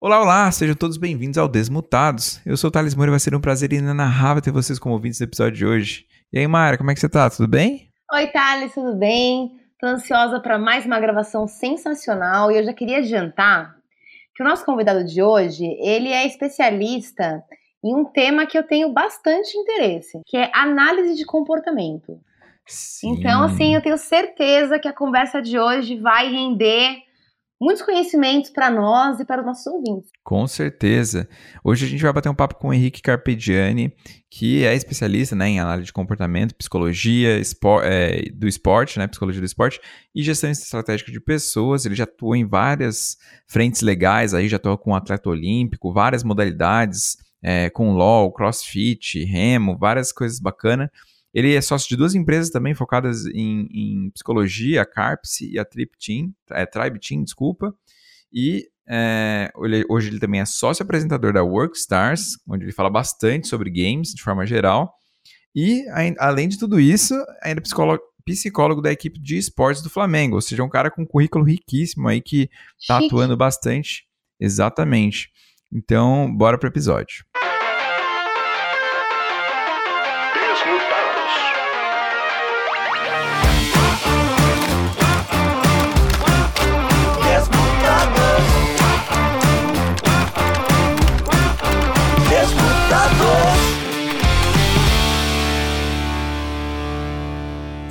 [0.00, 2.40] Olá, olá, sejam todos bem-vindos ao Desmutados.
[2.46, 5.18] Eu sou o Thales Moura e vai ser um prazer inenarrável ter vocês como ouvintes
[5.18, 6.06] do episódio de hoje.
[6.32, 7.28] E aí, Mayra, como é que você tá?
[7.28, 7.90] Tudo bem?
[8.14, 9.50] Oi, Thales, tudo bem?
[9.80, 13.74] Tô ansiosa para mais uma gravação sensacional e eu já queria adiantar
[14.36, 17.42] que o nosso convidado de hoje, ele é especialista
[17.84, 22.20] em um tema que eu tenho bastante interesse, que é análise de comportamento.
[22.64, 23.14] Sim.
[23.14, 27.07] Então, assim, eu tenho certeza que a conversa de hoje vai render
[27.60, 30.10] muitos conhecimentos para nós e para os nossos ouvintes.
[30.22, 31.28] Com certeza.
[31.64, 33.92] Hoje a gente vai bater um papo com o Henrique Carpegiani,
[34.30, 39.40] que é especialista né, em análise de comportamento, psicologia espor é, do esporte, né, psicologia
[39.40, 39.80] do esporte
[40.14, 41.84] e gestão estratégica de pessoas.
[41.84, 43.16] Ele já atuou em várias
[43.46, 49.76] frentes legais, aí já atuou com atleta olímpico, várias modalidades, é, com LOL, crossfit, remo,
[49.76, 50.88] várias coisas bacanas.
[51.32, 55.64] Ele é sócio de duas empresas também focadas em, em psicologia, a Carpse e a
[55.64, 57.74] Trip Team, é, Tribe Team, desculpa.
[58.32, 59.50] E é,
[59.88, 64.22] hoje ele também é sócio apresentador da Workstars, onde ele fala bastante sobre games de
[64.22, 64.94] forma geral.
[65.54, 65.84] E,
[66.18, 70.40] além de tudo isso, ainda é psicólogo, psicólogo da equipe de esportes do Flamengo, ou
[70.40, 72.48] seja, um cara com um currículo riquíssimo aí que
[72.78, 74.06] está atuando bastante.
[74.38, 75.30] Exatamente.
[75.72, 77.24] Então, bora para o episódio.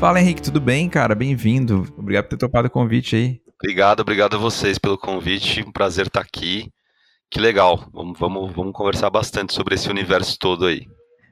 [0.07, 1.13] Fala Henrique, tudo bem, cara?
[1.13, 1.85] Bem-vindo.
[1.97, 3.41] Obrigado por ter topado o convite aí.
[3.61, 5.61] Obrigado, obrigado a vocês pelo convite.
[5.67, 6.71] Um prazer estar aqui.
[7.29, 7.89] Que legal.
[7.91, 10.87] Vamos, vamos, vamos conversar bastante sobre esse universo todo aí.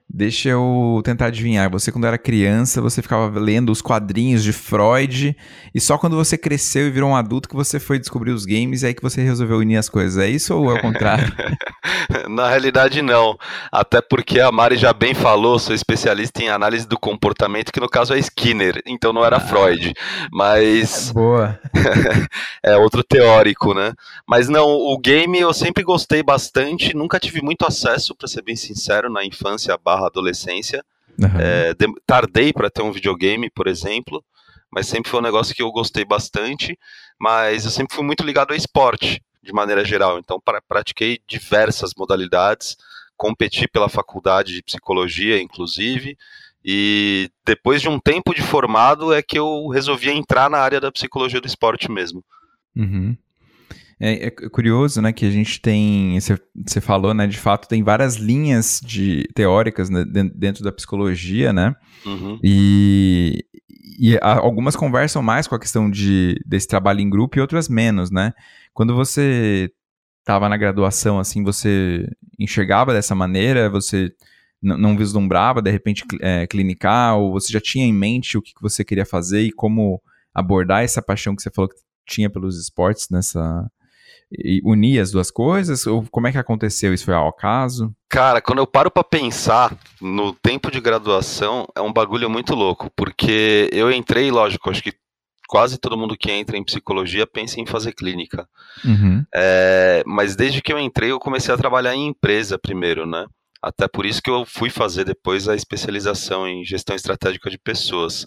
[0.07, 1.69] Deixa eu tentar adivinhar.
[1.71, 5.35] Você, quando era criança, você ficava lendo os quadrinhos de Freud,
[5.73, 8.83] e só quando você cresceu e virou um adulto que você foi descobrir os games
[8.83, 10.23] e aí que você resolveu unir as coisas.
[10.23, 11.33] É isso ou é o contrário?
[12.29, 13.37] Na realidade, não.
[13.71, 17.89] Até porque a Mari já bem falou, sou especialista em análise do comportamento, que no
[17.89, 19.93] caso é Skinner, então não era ah, Freud.
[20.31, 21.11] Mas.
[21.11, 21.59] Boa.
[22.63, 23.91] é outro teórico, né?
[24.27, 28.55] Mas não, o game eu sempre gostei bastante, nunca tive muito acesso, para ser bem
[28.55, 30.83] sincero, na infância barra adolescência.
[31.17, 31.39] Uhum.
[31.39, 31.73] É,
[32.05, 34.23] tardei para ter um videogame, por exemplo,
[34.71, 36.77] mas sempre foi um negócio que eu gostei bastante.
[37.19, 40.19] Mas eu sempre fui muito ligado ao esporte, de maneira geral.
[40.19, 42.75] Então, pra, pratiquei diversas modalidades,
[43.15, 46.17] competi pela faculdade de psicologia, inclusive.
[46.63, 50.91] E depois de um tempo de formado é que eu resolvi entrar na área da
[50.91, 52.23] psicologia do esporte mesmo.
[52.75, 53.15] Uhum.
[53.99, 58.15] É, é, curioso, né, que a gente tem, você falou, né, de fato tem várias
[58.15, 60.03] linhas de teóricas né,
[60.35, 61.73] dentro da psicologia, né,
[62.05, 62.37] uhum.
[62.43, 63.45] e,
[63.97, 68.11] e algumas conversam mais com a questão de, desse trabalho em grupo e outras menos,
[68.11, 68.33] né.
[68.73, 69.71] Quando você
[70.19, 72.05] estava na graduação, assim, você
[72.37, 74.11] enxergava dessa maneira, você
[74.61, 78.83] não vislumbrava, de repente, é, clinicar, ou você já tinha em mente o que você
[78.83, 80.01] queria fazer e como
[80.33, 81.75] abordar essa paixão que você falou que
[82.05, 83.69] tinha pelos esportes nessa,
[84.63, 85.85] unir as duas coisas?
[85.85, 86.93] Ou como é que aconteceu?
[86.93, 87.93] Isso foi ao acaso?
[88.09, 92.89] Cara, quando eu paro para pensar no tempo de graduação, é um bagulho muito louco,
[92.95, 94.93] porque eu entrei, lógico, acho que
[95.47, 98.47] quase todo mundo que entra em psicologia pensa em fazer clínica.
[98.83, 99.23] Uhum.
[99.33, 103.25] É, mas desde que eu entrei, eu comecei a trabalhar em empresa primeiro, né?
[103.61, 108.25] Até por isso que eu fui fazer depois a especialização em gestão estratégica de pessoas.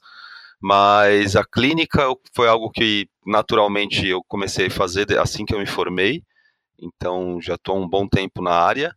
[0.61, 2.03] Mas a clínica
[2.35, 6.23] foi algo que naturalmente eu comecei a fazer assim que eu me formei,
[6.81, 8.95] então já estou um bom tempo na área.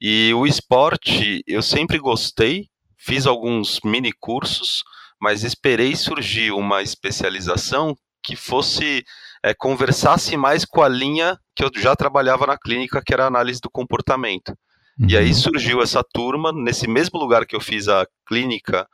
[0.00, 2.66] E o esporte eu sempre gostei,
[2.98, 4.82] fiz alguns mini cursos,
[5.20, 9.04] mas esperei surgir uma especialização que fosse
[9.42, 13.28] é, conversasse mais com a linha que eu já trabalhava na clínica, que era a
[13.28, 14.50] análise do comportamento.
[14.98, 15.08] Uhum.
[15.08, 15.34] E aí uhum.
[15.34, 18.86] surgiu essa turma, nesse mesmo lugar que eu fiz a clínica,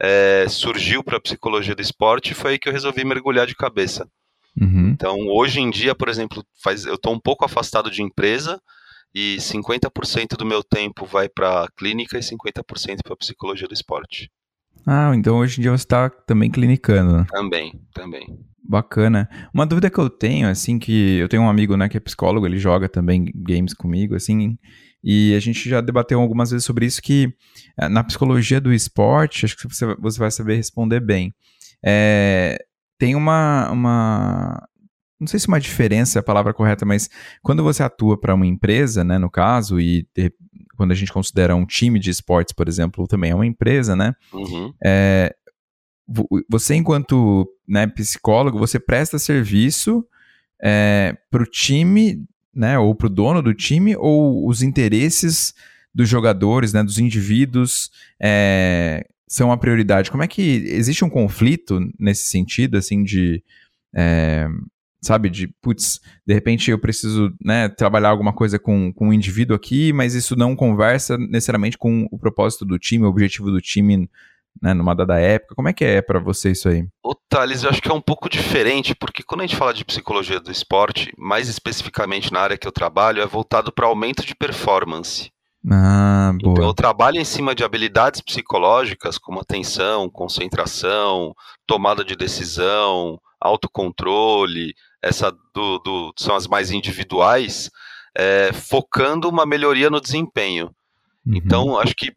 [0.00, 4.08] é, surgiu para a psicologia do esporte foi aí que eu resolvi mergulhar de cabeça.
[4.94, 5.16] Uhum.
[5.18, 8.60] Então, hoje em dia, por exemplo, faz, eu estou um pouco afastado de empresa
[9.14, 14.30] e 50% do meu tempo vai para clínica e 50% para psicologia do esporte.
[14.86, 17.18] Ah, então hoje em dia você está também clinicando.
[17.18, 17.26] Né?
[17.30, 18.38] Também, também.
[18.66, 19.28] Bacana.
[19.52, 22.46] Uma dúvida que eu tenho, assim, que eu tenho um amigo, né, que é psicólogo,
[22.46, 24.58] ele joga também games comigo, assim,
[25.02, 27.32] e a gente já debateu algumas vezes sobre isso, que
[27.78, 31.34] eh, na psicologia do esporte, acho que você, você vai saber responder bem,
[31.84, 32.58] é,
[32.98, 34.66] tem uma, uma,
[35.24, 37.08] não sei se uma diferença é a palavra correta, mas
[37.42, 40.06] quando você atua para uma empresa, né, no caso, e
[40.76, 44.14] quando a gente considera um time de esportes, por exemplo, também é uma empresa, né,
[44.32, 44.72] uhum.
[44.84, 45.34] é,
[46.48, 50.06] você enquanto né, psicólogo, você presta serviço
[50.62, 55.52] é, para o time né, ou para o dono do time, ou os interesses
[55.94, 60.10] dos jogadores, né, dos indivíduos, é, são a prioridade?
[60.10, 63.42] Como é que existe um conflito nesse sentido, assim, de
[63.94, 64.46] é,
[65.04, 69.56] sabe, de putz, de repente eu preciso né, trabalhar alguma coisa com, com um indivíduo
[69.56, 74.08] aqui, mas isso não conversa necessariamente com o propósito do time, o objetivo do time
[74.60, 75.54] né, numa dada época.
[75.54, 76.86] Como é que é para você isso aí?
[77.02, 79.84] O Thales, eu acho que é um pouco diferente, porque quando a gente fala de
[79.84, 84.34] psicologia do esporte, mais especificamente na área que eu trabalho, é voltado para aumento de
[84.34, 85.30] performance.
[85.70, 86.52] Ah, boa.
[86.52, 91.34] Então, eu trabalho em cima de habilidades psicológicas, como atenção, concentração,
[91.66, 94.74] tomada de decisão, autocontrole,
[95.04, 97.70] essa do, do são as mais individuais,
[98.16, 100.74] é, focando uma melhoria no desempenho.
[101.26, 101.36] Uhum.
[101.36, 102.12] Então, acho que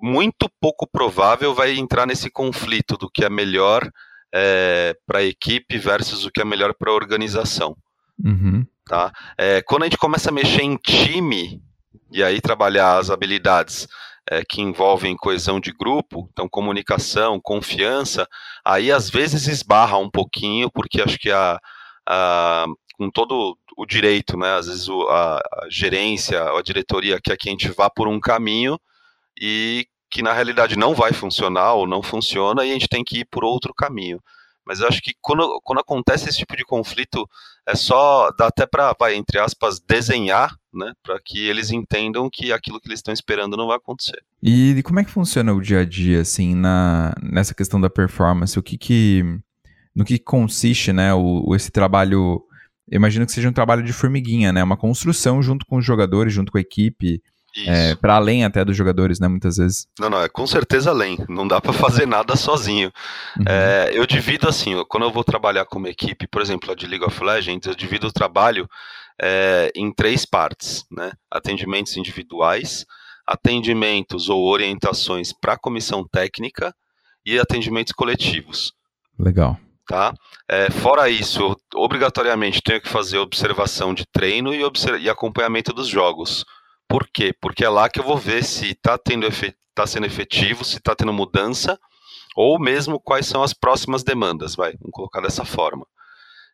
[0.00, 3.88] muito pouco provável vai entrar nesse conflito do que é melhor
[4.34, 7.76] é, para a equipe versus o que é melhor para a organização.
[8.22, 8.66] Uhum.
[8.86, 9.12] Tá?
[9.38, 11.62] É, quando a gente começa a mexer em time
[12.10, 13.86] e aí trabalhar as habilidades
[14.28, 18.26] é, que envolvem coesão de grupo, então comunicação, confiança,
[18.64, 21.58] aí às vezes esbarra um pouquinho, porque acho que a,
[22.08, 22.66] a
[22.98, 27.48] com todo o direito, né, às vezes o, a, a gerência, a diretoria quer que
[27.48, 28.78] a gente vá por um caminho
[29.40, 33.20] e que na realidade não vai funcionar ou não funciona e a gente tem que
[33.20, 34.20] ir por outro caminho.
[34.64, 37.28] Mas eu acho que quando, quando acontece esse tipo de conflito,
[37.66, 42.52] é só, dá até para, vai, entre aspas, desenhar, né, para que eles entendam que
[42.52, 44.22] aquilo que eles estão esperando não vai acontecer.
[44.40, 48.56] E como é que funciona o dia a dia, assim, na, nessa questão da performance?
[48.58, 49.24] O que que,
[49.94, 52.42] no que consiste, né, o, esse trabalho,
[52.90, 56.32] eu imagino que seja um trabalho de formiguinha, né, uma construção junto com os jogadores,
[56.32, 57.22] junto com a equipe,
[57.66, 59.86] é, para além até dos jogadores, né, muitas vezes.
[59.98, 61.18] Não, não, é com certeza além.
[61.28, 62.90] Não dá para fazer nada sozinho.
[63.38, 63.44] Uhum.
[63.46, 66.86] É, eu divido assim, quando eu vou trabalhar com uma equipe, por exemplo, a de
[66.86, 68.66] League of Legends, eu divido o trabalho
[69.20, 71.12] é, em três partes, né?
[71.30, 72.86] Atendimentos individuais,
[73.26, 76.74] atendimentos ou orientações para a comissão técnica
[77.24, 78.72] e atendimentos coletivos.
[79.18, 79.58] Legal.
[79.92, 80.14] Tá?
[80.48, 84.62] É, fora isso, obrigatoriamente tenho que fazer observação de treino e,
[85.02, 86.46] e acompanhamento dos jogos
[86.92, 87.34] por quê?
[87.40, 91.10] Porque é lá que eu vou ver se está tá sendo efetivo, se está tendo
[91.10, 91.80] mudança,
[92.36, 95.86] ou mesmo quais são as próximas demandas, vai, vamos colocar dessa forma.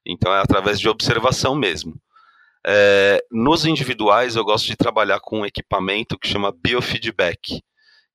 [0.06, 2.00] Então é através de observação mesmo.
[2.64, 7.60] É, nos individuais, eu gosto de trabalhar com um equipamento que chama biofeedback,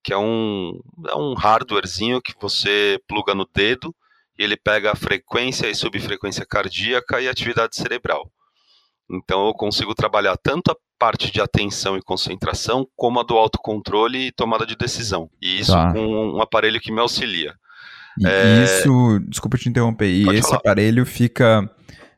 [0.02, 0.80] que é um,
[1.10, 3.94] é um hardwarezinho que você pluga no dedo
[4.38, 8.31] e ele pega a frequência e subfrequência cardíaca e atividade cerebral.
[9.09, 14.27] Então eu consigo trabalhar tanto a parte de atenção e concentração, como a do autocontrole
[14.27, 15.30] e tomada de decisão.
[15.41, 15.91] E isso tá.
[15.91, 17.53] com um aparelho que me auxilia.
[18.18, 18.63] E é...
[18.63, 20.59] isso, desculpa te interromper, e Pode esse falar.
[20.59, 21.69] aparelho fica,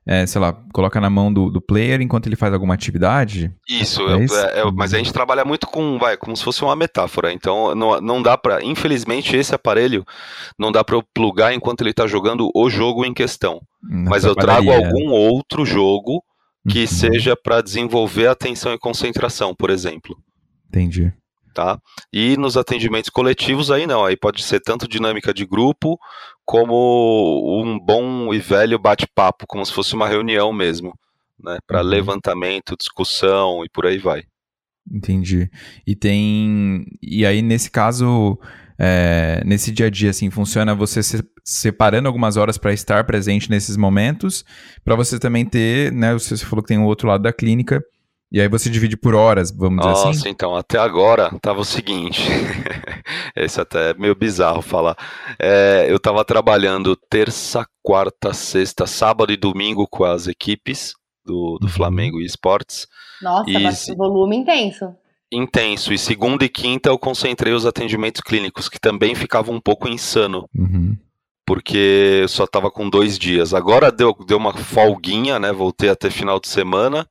[0.08, 3.52] é, sei lá, coloca na mão do, do, player enquanto ele faz alguma atividade?
[3.68, 4.36] Isso, é isso?
[4.38, 8.00] É, mas a gente trabalha muito com, vai, como se fosse uma metáfora, então não,
[8.00, 10.06] não dá para, infelizmente esse aparelho
[10.60, 13.60] não dá para eu plugar enquanto ele está jogando o jogo em questão.
[13.82, 16.24] Na mas eu trago algum outro jogo
[16.70, 16.88] que uhum.
[16.88, 20.16] seja para desenvolver atenção e concentração, por exemplo.
[20.68, 21.12] Entendi.
[21.56, 21.80] Tá?
[22.12, 25.98] E nos atendimentos coletivos aí não, aí pode ser tanto dinâmica de grupo
[26.44, 30.94] como um bom e velho bate-papo, como se fosse uma reunião mesmo,
[31.42, 31.88] né, para uhum.
[31.88, 34.24] levantamento, discussão e por aí vai.
[34.92, 35.50] Entendi.
[35.88, 38.38] E tem e aí nesse caso
[38.78, 43.50] é, nesse dia a dia, assim, funciona você se, separando algumas horas para estar presente
[43.50, 44.44] nesses momentos,
[44.84, 47.82] para você também ter, né, você falou que tem o outro lado da clínica,
[48.36, 50.18] e aí você divide por horas, vamos Nossa, dizer assim?
[50.18, 52.22] Nossa, então, até agora tava o seguinte,
[53.34, 54.98] esse até é meio bizarro falar,
[55.40, 60.94] é, eu tava trabalhando terça, quarta, sexta, sábado e domingo com as equipes
[61.26, 61.72] do, do uhum.
[61.72, 62.86] Flamengo e Esportes.
[63.22, 64.94] Nossa, e, mas volume intenso
[65.32, 65.94] intenso.
[65.94, 70.48] E segunda e quinta eu concentrei os atendimentos clínicos, que também ficava um pouco insano.
[70.54, 70.98] Uhum.
[71.46, 73.54] Porque eu só estava com dois dias.
[73.54, 75.54] Agora deu, deu uma folguinha, né?
[75.54, 77.08] Voltei até final de semana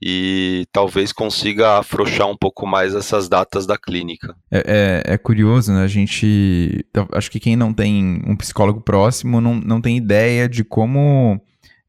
[0.00, 4.34] e talvez consiga afrouxar um pouco mais essas datas da clínica.
[4.50, 5.82] É, é, é, curioso, né?
[5.82, 6.84] A gente.
[7.12, 11.40] Acho que quem não tem um psicólogo próximo não, não tem ideia de como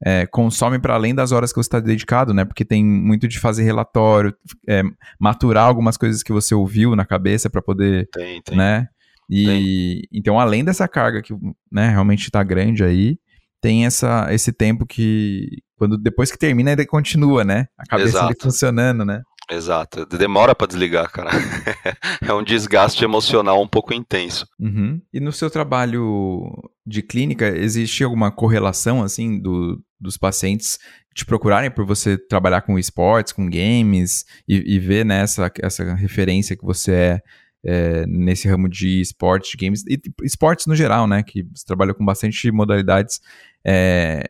[0.03, 2.45] é, consome para além das horas que você está dedicado, né?
[2.45, 4.33] Porque tem muito de fazer relatório,
[4.67, 4.81] é,
[5.19, 8.57] maturar algumas coisas que você ouviu na cabeça para poder, tem, tem.
[8.57, 8.87] né?
[9.29, 10.01] E tem.
[10.11, 11.33] então, além dessa carga que
[11.71, 13.19] né, realmente está grande aí,
[13.61, 17.67] tem essa, esse tempo que quando depois que termina ainda continua, né?
[17.77, 19.21] A cabeça ali funcionando, né?
[19.49, 20.05] Exato.
[20.05, 21.31] Demora para desligar, cara.
[22.21, 24.47] é um desgaste emocional um pouco intenso.
[24.59, 25.01] Uhum.
[25.11, 26.51] E no seu trabalho
[26.85, 30.77] de clínica, existe alguma correlação, assim, do, dos pacientes
[31.15, 35.95] te procurarem por você trabalhar com esportes, com games, e, e ver né, essa, essa
[35.95, 37.21] referência que você é,
[37.63, 41.23] é, nesse ramo de esportes, de games, e esportes no geral, né?
[41.23, 43.19] Que você trabalha com bastante modalidades.
[43.65, 44.23] É,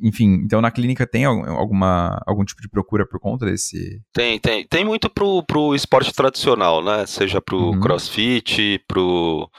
[0.00, 4.00] enfim, então na clínica tem alguma, algum tipo de procura por conta desse?
[4.12, 4.66] Tem, tem.
[4.66, 7.06] Tem muito pro, pro esporte tradicional, né?
[7.06, 7.80] Seja pro uhum.
[7.80, 9.50] crossfit, pro,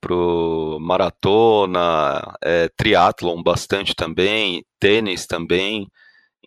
[0.00, 5.88] pro maratona, é, triatlon bastante também, tênis também.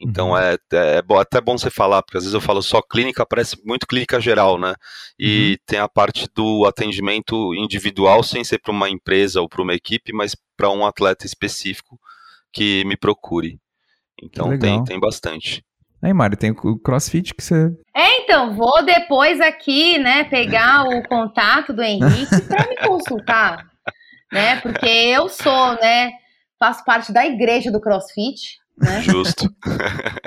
[0.01, 0.37] Então uhum.
[0.37, 3.55] é, é, é até bom você falar, porque às vezes eu falo só clínica, parece
[3.63, 4.73] muito clínica geral, né?
[5.19, 5.57] E uhum.
[5.65, 10.11] tem a parte do atendimento individual, sem ser para uma empresa ou para uma equipe,
[10.11, 11.99] mas para um atleta específico
[12.51, 13.59] que me procure.
[14.21, 15.63] Então tem, tem bastante.
[16.01, 17.71] Aí, Mário, tem o CrossFit que você.
[17.95, 23.67] É, então, vou depois aqui, né, pegar o contato do Henrique para me consultar,
[24.31, 24.59] né?
[24.61, 26.11] Porque eu sou, né,
[26.57, 28.60] faço parte da igreja do CrossFit.
[28.81, 29.01] Né?
[29.01, 29.45] Justo.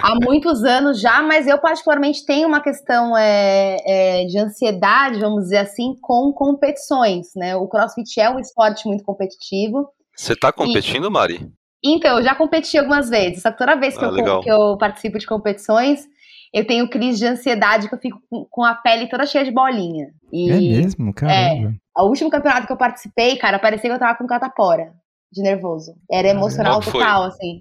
[0.00, 5.44] Há muitos anos já, mas eu particularmente tenho uma questão é, é, de ansiedade, vamos
[5.44, 7.56] dizer assim, com competições, né?
[7.56, 9.88] O CrossFit é um esporte muito competitivo.
[10.16, 11.10] Você está competindo, e...
[11.10, 11.52] Mari?
[11.84, 14.78] Então, eu já competi algumas vezes, só que toda vez que, ah, eu, que eu
[14.78, 16.06] participo de competições,
[16.52, 18.18] eu tenho crise de ansiedade que eu fico
[18.48, 20.06] com a pele toda cheia de bolinha.
[20.32, 21.12] E, é mesmo?
[21.12, 21.74] Caramba.
[21.98, 24.92] É, o último campeonato que eu participei, cara, parecia que eu tava com catapora
[25.34, 25.94] de nervoso.
[26.10, 27.60] Era emocional total, assim.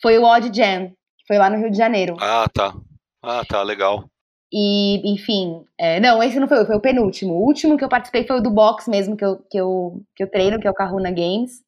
[0.00, 2.16] Foi o Odd Jam, que foi lá no Rio de Janeiro.
[2.20, 2.74] Ah, tá.
[3.22, 4.04] Ah, tá, legal.
[4.52, 7.34] E, enfim, é, não, esse não foi, foi o penúltimo.
[7.34, 10.22] O último que eu participei foi o do box mesmo, que eu, que eu, que
[10.22, 11.62] eu treino, que é o Kahuna Games.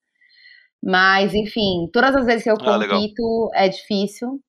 [0.83, 4.41] Mas, enfim, todas as vezes que eu ah, compito é difícil.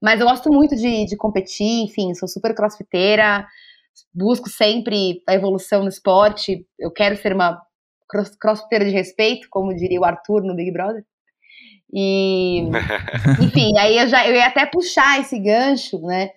[0.00, 3.46] Mas eu gosto muito de, de competir, enfim, sou super crossfiteira,
[4.12, 6.66] busco sempre a evolução no esporte.
[6.78, 7.60] Eu quero ser uma
[8.08, 11.04] cross, crossfiteira de respeito, como diria o Arthur no Big Brother.
[11.92, 12.62] E,
[13.40, 16.30] enfim, aí eu já eu ia até puxar esse gancho, né?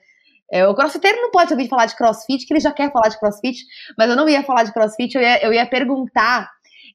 [0.51, 3.19] É, o crossfiteiro não pode ouvir falar de crossfit, que ele já quer falar de
[3.19, 3.63] crossfit,
[3.97, 6.49] mas eu não ia falar de crossfit, eu ia, eu ia perguntar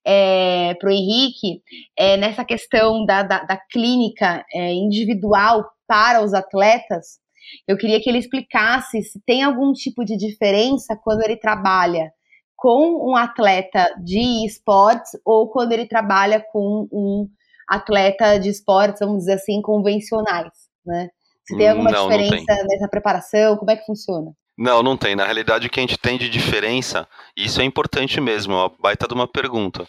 [0.05, 1.63] é, para o Henrique
[1.97, 7.21] é, nessa questão da, da, da clínica é, individual para os atletas.
[7.69, 12.11] Eu queria que ele explicasse se tem algum tipo de diferença quando ele trabalha
[12.57, 17.29] com um atleta de esportes ou quando ele trabalha com um
[17.73, 20.53] atleta de esportes, vamos dizer assim, convencionais,
[20.85, 21.09] né?
[21.45, 24.31] Se tem alguma não, diferença não nessa preparação, como é que funciona?
[24.57, 25.17] Não, não tem.
[25.17, 28.73] Na realidade, o que a gente tem de diferença, isso é importante mesmo, é uma
[28.81, 29.87] baita de uma pergunta,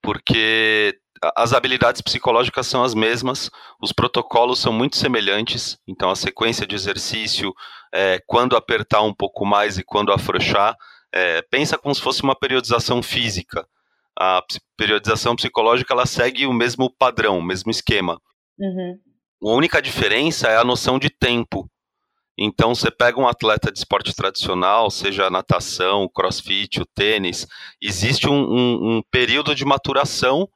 [0.00, 0.96] porque
[1.36, 3.50] as habilidades psicológicas são as mesmas,
[3.82, 7.52] os protocolos são muito semelhantes, então a sequência de exercício,
[7.92, 10.76] é, quando apertar um pouco mais e quando afrouxar,
[11.12, 13.66] é, pensa como se fosse uma periodização física.
[14.18, 14.42] A
[14.76, 18.20] periodização psicológica ela segue o mesmo padrão, o mesmo esquema.
[18.58, 18.98] Uhum.
[19.42, 21.68] A única diferença é a noção de tempo.
[22.36, 27.46] Então, você pega um atleta de esporte tradicional, seja a natação, o crossfit, o tênis,
[27.80, 30.48] existe um, um, um, período de maturação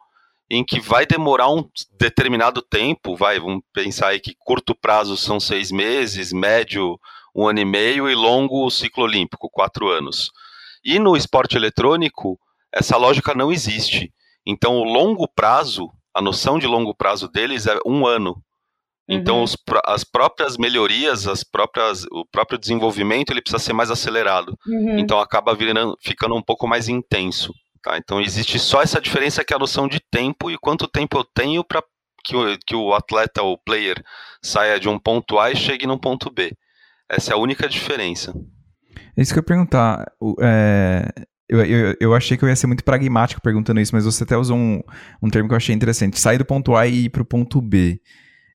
[0.50, 5.38] em que vai demorar um determinado tempo, vai, vamos pensar aí que curto prazo são
[5.38, 6.98] seis meses, médio
[7.34, 10.32] um ano e meio e longo o ciclo olímpico, quatro anos.
[10.84, 12.38] E no esporte eletrônico,
[12.72, 14.12] essa lógica não existe.
[14.46, 18.42] Então, o longo prazo, a noção de longo prazo deles é um ano.
[19.08, 19.42] Então, uhum.
[19.44, 19.56] os,
[19.86, 24.56] as próprias melhorias, as próprias, o próprio desenvolvimento, ele precisa ser mais acelerado.
[24.66, 24.98] Uhum.
[24.98, 27.54] Então, acaba virando, ficando um pouco mais intenso.
[27.82, 27.96] Tá?
[27.96, 31.24] Então, existe só essa diferença que é a noção de tempo e quanto tempo eu
[31.24, 31.82] tenho para
[32.22, 34.02] que, o, que o atleta ou player
[34.42, 36.52] saia de um ponto A e chegue num ponto B.
[37.08, 38.34] Essa é a única diferença.
[39.16, 40.12] É isso que eu ia perguntar.
[40.42, 41.08] É,
[41.48, 44.36] eu, eu, eu, achei que eu ia ser muito pragmático perguntando isso, mas você até
[44.36, 44.80] usou um,
[45.22, 46.20] um termo que eu achei interessante.
[46.20, 48.00] Sair do ponto A e ir para o ponto B.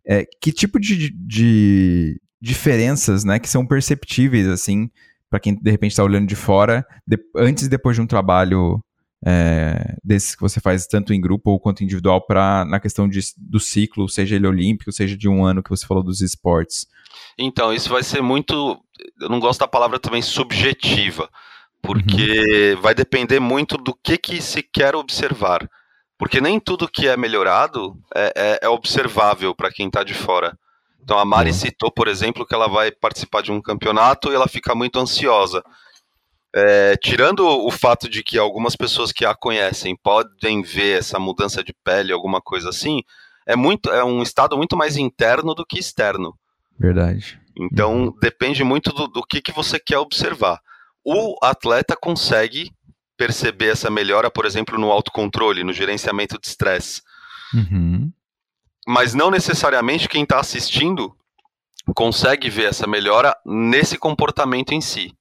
[0.06, 4.90] É, que tipo de, de, diferenças, né, que são perceptíveis, assim,
[5.30, 8.84] para quem de repente está olhando de fora, de, antes e depois de um trabalho
[9.26, 13.20] é, desses que você faz tanto em grupo ou quanto individual, para na questão de,
[13.38, 16.86] do ciclo, seja ele olímpico, seja de um ano que você falou dos esportes?
[17.38, 18.78] Então, isso vai ser muito.
[19.20, 21.30] Eu não gosto da palavra também subjetiva,
[21.84, 22.82] porque uhum.
[22.82, 25.70] vai depender muito do que, que se quer observar.
[26.18, 30.58] Porque nem tudo que é melhorado é, é, é observável para quem está de fora.
[31.04, 31.56] Então a Mari uhum.
[31.56, 35.62] citou, por exemplo, que ela vai participar de um campeonato e ela fica muito ansiosa.
[36.56, 41.62] É, tirando o fato de que algumas pessoas que a conhecem podem ver essa mudança
[41.62, 43.02] de pele, alguma coisa assim,
[43.46, 46.34] é muito é um estado muito mais interno do que externo.
[46.80, 47.38] Verdade.
[47.60, 48.16] Então uhum.
[48.22, 50.62] depende muito do, do que, que você quer observar.
[51.04, 52.72] O atleta consegue
[53.18, 57.02] perceber essa melhora, por exemplo, no autocontrole, no gerenciamento de estresse.
[57.54, 58.12] Uhum.
[58.88, 61.16] mas não necessariamente quem está assistindo
[61.96, 65.14] consegue ver essa melhora nesse comportamento em si,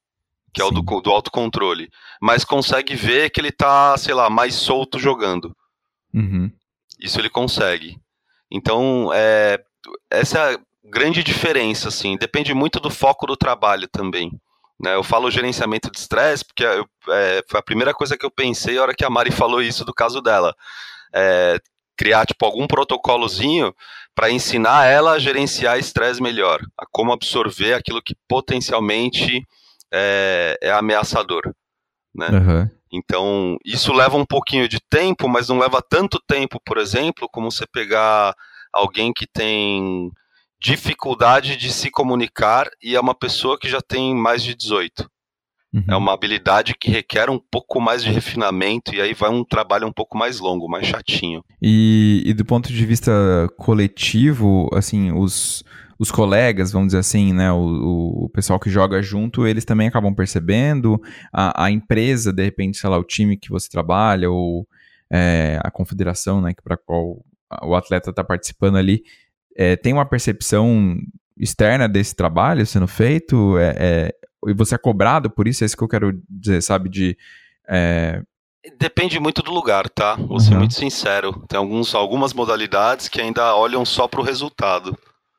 [0.52, 0.70] que é Sim.
[0.70, 5.54] o do, do autocontrole, mas consegue ver que ele está, sei lá, mais solto jogando.
[6.14, 6.50] Uhum.
[6.98, 8.00] Isso ele consegue.
[8.50, 9.62] Então, é,
[10.10, 14.30] essa é a grande diferença, assim, depende muito do foco do trabalho também.
[14.82, 14.94] Né?
[14.94, 18.74] Eu falo gerenciamento de estresse, porque é, é, foi a primeira coisa que eu pensei
[18.74, 20.54] na hora que a Mari falou isso do caso dela.
[21.14, 21.58] É,
[21.96, 23.72] criar tipo algum protocolozinho
[24.14, 29.46] para ensinar ela a gerenciar estresse melhor, a como absorver aquilo que potencialmente
[29.92, 31.42] é, é ameaçador,
[32.14, 32.28] né?
[32.30, 32.70] Uhum.
[32.92, 37.50] Então isso leva um pouquinho de tempo, mas não leva tanto tempo, por exemplo, como
[37.50, 38.34] você pegar
[38.72, 40.10] alguém que tem
[40.62, 45.10] dificuldade de se comunicar e é uma pessoa que já tem mais de 18.
[45.74, 45.84] Uhum.
[45.88, 49.88] É uma habilidade que requer um pouco mais de refinamento e aí vai um trabalho
[49.88, 51.42] um pouco mais longo, mais chatinho.
[51.60, 53.12] E, e do ponto de vista
[53.56, 55.64] coletivo, assim, os,
[55.98, 60.14] os colegas, vamos dizer assim, né, o, o pessoal que joga junto, eles também acabam
[60.14, 61.00] percebendo,
[61.32, 64.68] a, a empresa, de repente, sei lá, o time que você trabalha, ou
[65.10, 67.24] é, a confederação, né, para qual
[67.62, 69.02] o atleta está participando ali,
[69.56, 70.96] é, tem uma percepção
[71.36, 73.56] externa desse trabalho sendo feito?
[73.58, 74.14] É, é,
[74.46, 75.64] e você é cobrado por isso?
[75.64, 76.88] É isso que eu quero dizer, sabe?
[76.88, 77.16] De.
[77.68, 78.22] É...
[78.78, 80.14] Depende muito do lugar, tá?
[80.14, 80.60] Vou ser uhum.
[80.60, 81.44] muito sincero.
[81.48, 84.96] Tem alguns, algumas modalidades que ainda olham só para o resultado.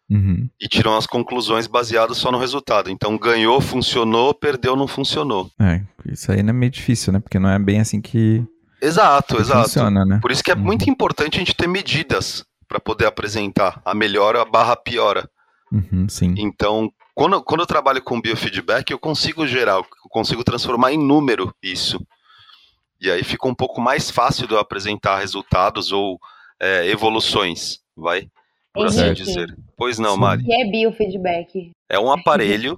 [0.10, 0.50] Uhum.
[0.60, 2.89] E tiram as conclusões baseadas só no resultado.
[2.89, 5.50] Então, ganhou, funcionou, perdeu, não funcionou.
[5.60, 7.20] É, isso aí não é meio difícil, né?
[7.20, 8.46] Porque não é bem assim que.
[8.82, 9.63] Exato, que exato.
[9.63, 10.20] Funciona, né?
[10.22, 10.62] Por isso que é uhum.
[10.62, 12.43] muito importante a gente ter medidas
[12.74, 15.30] para poder apresentar a melhora barra piora.
[15.72, 16.34] Uhum, sim.
[16.39, 21.53] Então, quando, quando eu trabalho com biofeedback, eu consigo gerar, eu consigo transformar em número
[21.62, 22.03] isso.
[23.00, 26.20] E aí fica um pouco mais fácil de eu apresentar resultados ou
[26.60, 28.27] é, evoluções, vai?
[28.74, 29.56] Por assim dizer.
[29.77, 30.22] Pois não, Sim.
[30.22, 30.42] Mari.
[30.42, 31.72] O que é biofeedback?
[31.88, 32.75] É um aparelho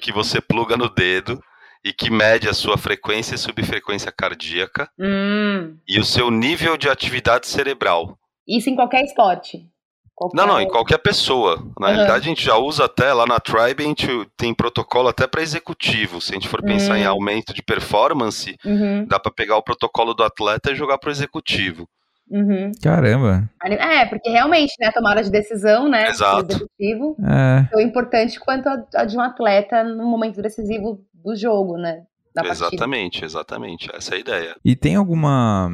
[0.00, 1.38] que você pluga no dedo
[1.84, 5.76] e que mede a sua frequência e subfrequência cardíaca hum.
[5.86, 8.18] e o seu nível de atividade cerebral.
[8.48, 9.68] Isso em qualquer esporte?
[10.14, 10.36] Qualquer...
[10.36, 11.58] Não, não, em qualquer pessoa.
[11.78, 11.94] Na uhum.
[11.94, 15.42] realidade, a gente já usa até lá na Tribe, a gente tem protocolo até para
[15.42, 16.20] executivo.
[16.20, 16.98] Se a gente for pensar uhum.
[16.98, 19.06] em aumento de performance, uhum.
[19.06, 21.88] dá para pegar o protocolo do atleta e jogar para o executivo.
[22.28, 22.72] Uhum.
[22.82, 23.48] Caramba!
[23.62, 26.52] É, porque realmente, né, a tomada de decisão, né, Exato.
[26.52, 31.76] executivo, é tão importante quanto a, a, de um atleta no momento decisivo do jogo,
[31.76, 32.02] né?
[32.44, 33.88] exatamente, exatamente.
[33.94, 34.56] Essa é a ideia.
[34.64, 35.70] E tem alguma.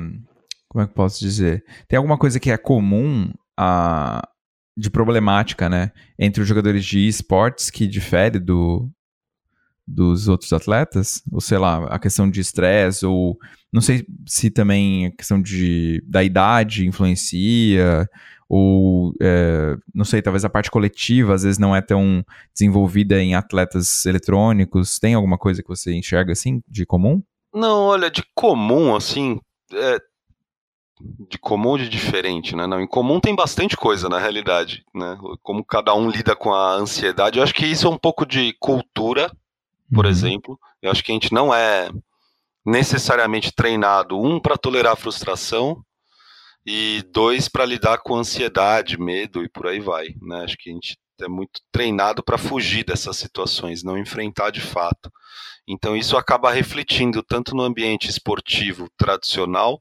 [0.75, 1.65] Como é que posso dizer?
[1.87, 4.29] Tem alguma coisa que é comum a,
[4.77, 8.91] de problemática, né, entre os jogadores de esportes que difere do
[9.87, 13.39] dos outros atletas, ou sei lá, a questão de estresse ou
[13.73, 18.09] não sei se também a questão de da idade influencia
[18.49, 23.37] ou é, não sei, talvez a parte coletiva às vezes não é tão desenvolvida em
[23.37, 24.99] atletas eletrônicos.
[24.99, 27.23] Tem alguma coisa que você enxerga assim de comum?
[27.55, 29.39] Não, olha, de comum assim,
[29.73, 29.99] é,
[31.29, 32.67] de comum ou de diferente, né?
[32.67, 35.19] Não, em comum tem bastante coisa na realidade, né?
[35.43, 37.39] Como cada um lida com a ansiedade.
[37.39, 39.31] Eu acho que isso é um pouco de cultura,
[39.93, 40.11] por uhum.
[40.11, 40.59] exemplo.
[40.81, 41.91] Eu acho que a gente não é
[42.65, 45.85] necessariamente treinado um para tolerar frustração
[46.67, 50.45] e dois para lidar com ansiedade, medo e por aí vai, né?
[50.45, 55.13] Acho que a gente é muito treinado para fugir dessas situações, não enfrentar de fato.
[55.69, 59.81] Então isso acaba refletindo tanto no ambiente esportivo tradicional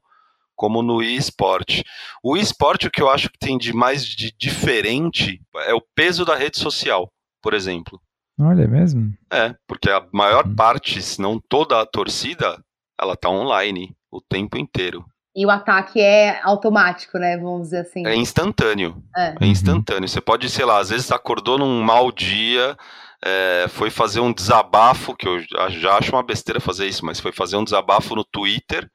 [0.54, 1.82] como no eSport.
[2.22, 6.24] O eSport, o que eu acho que tem de mais de diferente é o peso
[6.24, 7.10] da rede social,
[7.42, 8.00] por exemplo.
[8.40, 9.12] Olha, é mesmo?
[9.32, 10.54] É, porque a maior hum.
[10.54, 12.62] parte, se não toda a torcida,
[13.00, 15.04] ela tá online o tempo inteiro.
[15.36, 17.36] E o ataque é automático, né?
[17.36, 18.06] Vamos dizer assim.
[18.06, 19.02] É instantâneo.
[19.16, 20.08] É, é instantâneo.
[20.08, 22.76] Você pode, sei lá, às vezes acordou num mau dia,
[23.24, 25.40] é, foi fazer um desabafo, que eu
[25.70, 28.88] já acho uma besteira fazer isso, mas foi fazer um desabafo no Twitter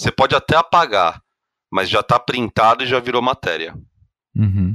[0.00, 1.22] você pode até apagar,
[1.70, 3.76] mas já está printado e já virou matéria.
[4.34, 4.74] Uhum.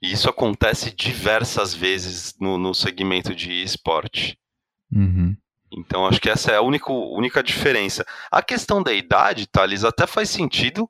[0.00, 4.38] E isso acontece diversas vezes no, no segmento de esporte.
[4.92, 5.36] Uhum.
[5.72, 8.06] Então acho que essa é a única, única diferença.
[8.30, 10.88] A questão da idade, Thales, até faz sentido,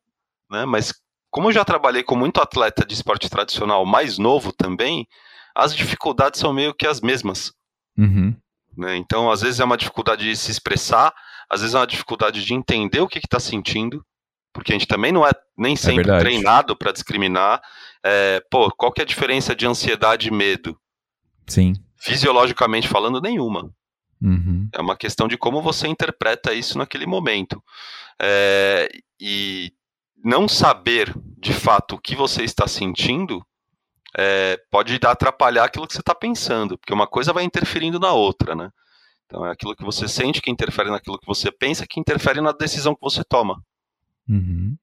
[0.51, 0.67] né?
[0.67, 0.93] Mas
[1.31, 5.07] como eu já trabalhei com muito atleta de esporte tradicional mais novo também,
[5.55, 7.51] as dificuldades são meio que as mesmas.
[7.97, 8.37] Uhum.
[8.77, 8.97] Né?
[8.97, 11.15] Então, às vezes é uma dificuldade de se expressar,
[11.51, 14.05] às vezes é uma dificuldade de entender o que está sentindo,
[14.53, 17.61] porque a gente também não é nem é sempre é treinado para discriminar.
[18.05, 20.79] É, pô, qual que é a diferença de ansiedade e medo?
[21.47, 21.75] Sim.
[21.97, 23.71] Fisiologicamente falando, nenhuma.
[24.23, 24.69] Uhum.
[24.73, 27.63] É uma questão de como você interpreta isso naquele momento.
[28.21, 28.89] É,
[29.21, 29.73] e
[30.23, 33.45] não saber de fato o que você está sentindo
[34.17, 38.55] é, pode atrapalhar aquilo que você está pensando, porque uma coisa vai interferindo na outra,
[38.55, 38.71] né?
[39.31, 42.51] Então é aquilo que você sente que interfere naquilo que você pensa, que interfere na
[42.51, 43.63] decisão que você toma.
[44.29, 44.77] Uhum.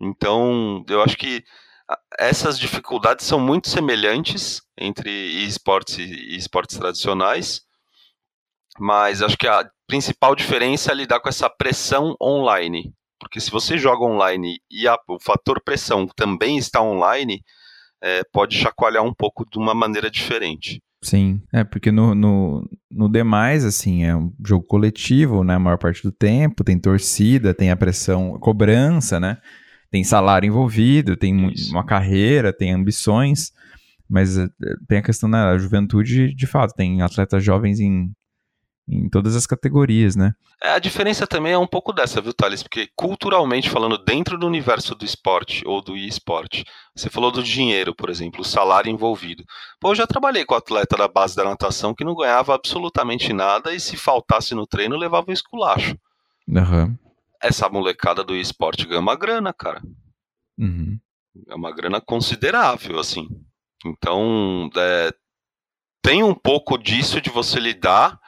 [0.00, 1.44] Então, eu acho que
[2.16, 7.62] essas dificuldades são muito semelhantes entre esportes e esportes tradicionais,
[8.78, 12.94] mas acho que a principal diferença é lidar com essa pressão online.
[13.18, 17.42] Porque se você joga online e a, o fator pressão também está online,
[18.00, 20.80] é, pode chacoalhar um pouco de uma maneira diferente.
[21.02, 25.78] Sim, é porque no, no, no demais, assim, é um jogo coletivo, né, a maior
[25.78, 29.38] parte do tempo, tem torcida, tem a pressão, cobrança, né,
[29.90, 31.72] tem salário envolvido, tem Isso.
[31.72, 33.50] uma carreira, tem ambições,
[34.08, 34.46] mas é,
[34.86, 38.12] tem a questão da juventude, de fato, tem atletas jovens em
[38.90, 40.34] em todas as categorias, né?
[40.62, 42.62] É, a diferença também é um pouco dessa, viu, Thales?
[42.62, 47.94] Porque culturalmente falando, dentro do universo do esporte ou do esporte, você falou do dinheiro,
[47.94, 49.44] por exemplo, o salário envolvido.
[49.80, 53.72] Pô, eu já trabalhei com atleta da base da natação que não ganhava absolutamente nada
[53.72, 55.96] e se faltasse no treino levava um esculacho.
[56.48, 56.98] Uhum.
[57.40, 59.80] Essa molecada do esporte ganha uma grana, cara.
[60.58, 60.98] Uhum.
[61.48, 63.28] É uma grana considerável, assim.
[63.86, 65.10] Então, é,
[66.02, 68.19] tem um pouco disso de você lidar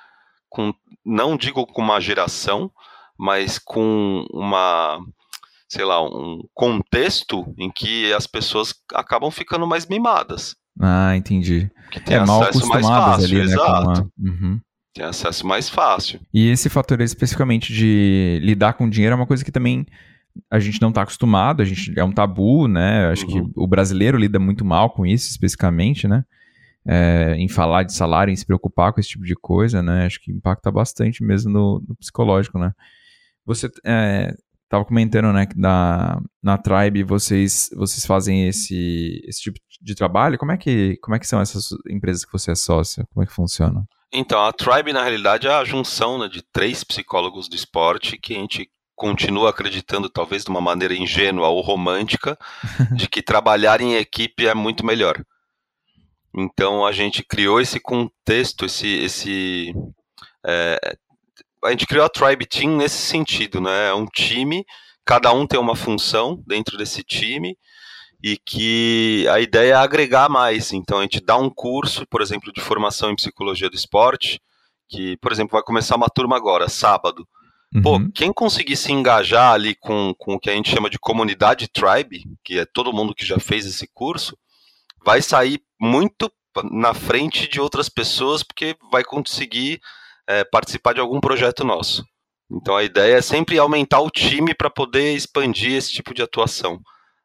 [0.53, 2.71] com, não digo com uma geração,
[3.19, 5.01] mas com uma,
[5.69, 10.55] sei lá, um contexto em que as pessoas acabam ficando mais mimadas.
[10.81, 11.71] Ah, entendi.
[11.91, 13.43] Que tem é, mal acostumadas fácil, ali, né?
[13.45, 14.13] Exato.
[14.19, 14.61] Uhum.
[14.95, 16.21] Tem acesso mais fácil.
[16.33, 19.87] E esse fator especificamente de lidar com dinheiro é uma coisa que também
[20.51, 23.11] a gente não está acostumado, a gente é um tabu, né?
[23.11, 23.45] Acho uhum.
[23.45, 26.25] que o brasileiro lida muito mal com isso especificamente, né?
[26.87, 30.07] É, em falar de salário, em se preocupar com esse tipo de coisa, né?
[30.07, 32.73] Acho que impacta bastante mesmo no, no psicológico, né?
[33.45, 39.59] Você estava é, comentando, né, que na, na Tribe vocês, vocês fazem esse, esse tipo
[39.81, 40.39] de trabalho.
[40.39, 43.05] Como é, que, como é que são essas empresas que você é sócio?
[43.13, 43.85] Como é que funciona?
[44.13, 48.35] Então, a Tribe, na realidade, é a junção né, de três psicólogos do esporte que
[48.35, 52.39] a gente continua acreditando, talvez de uma maneira ingênua ou romântica,
[52.95, 55.25] de que trabalhar em equipe é muito melhor.
[56.35, 59.75] Então a gente criou esse contexto, esse, esse
[60.47, 60.79] é,
[61.65, 63.89] a gente criou a Tribe Team nesse sentido, né?
[63.89, 64.65] É um time,
[65.05, 67.57] cada um tem uma função dentro desse time
[68.23, 70.73] e que a ideia é agregar mais.
[70.73, 74.41] Então a gente dá um curso, por exemplo, de formação em psicologia do esporte,
[74.89, 77.27] que, por exemplo, vai começar uma turma agora, sábado.
[77.75, 77.83] Uhum.
[77.83, 81.69] Pô, quem conseguir se engajar ali com, com o que a gente chama de comunidade
[81.69, 84.37] tribe, que é todo mundo que já fez esse curso,
[85.05, 86.31] vai sair muito
[86.71, 89.81] na frente de outras pessoas, porque vai conseguir
[90.27, 92.05] é, participar de algum projeto nosso.
[92.51, 96.81] Então a ideia é sempre aumentar o time para poder expandir esse tipo de atuação.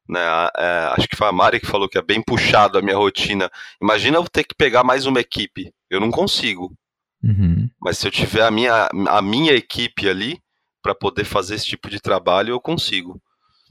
[0.07, 0.21] Né?
[0.57, 3.51] É, acho que foi a Mari que falou que é bem puxado a minha rotina.
[3.81, 5.73] Imagina eu ter que pegar mais uma equipe.
[5.89, 6.73] Eu não consigo.
[7.21, 7.69] Uhum.
[7.81, 10.39] Mas se eu tiver a minha, a minha equipe ali
[10.81, 13.21] para poder fazer esse tipo de trabalho, eu consigo.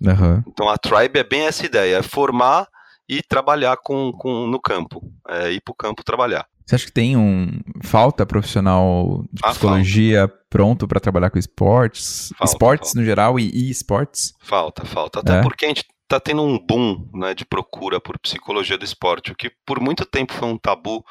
[0.01, 0.43] Uhum.
[0.47, 2.69] Então a Tribe é bem essa ideia, é formar
[3.09, 6.47] e trabalhar com, com no campo, é, ir para o campo trabalhar.
[6.67, 10.45] Você acha que tem um falta profissional de ah, psicologia falta.
[10.51, 13.01] pronto para trabalhar com esportes, falta, esportes falta.
[13.01, 14.35] no geral e esportes?
[14.41, 15.21] Falta, falta.
[15.21, 15.43] Até é.
[15.43, 19.37] porque a gente está tendo um boom né, de procura por psicologia do esporte, o
[19.37, 21.05] que por muito tempo foi um tabu.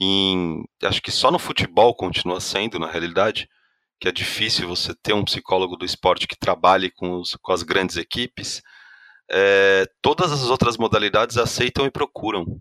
[0.00, 3.48] Em, acho que só no futebol continua sendo, na realidade,
[4.00, 7.62] que é difícil você ter um psicólogo do esporte que trabalhe com, os, com as
[7.62, 8.62] grandes equipes
[9.30, 12.60] é, todas as outras modalidades aceitam e procuram.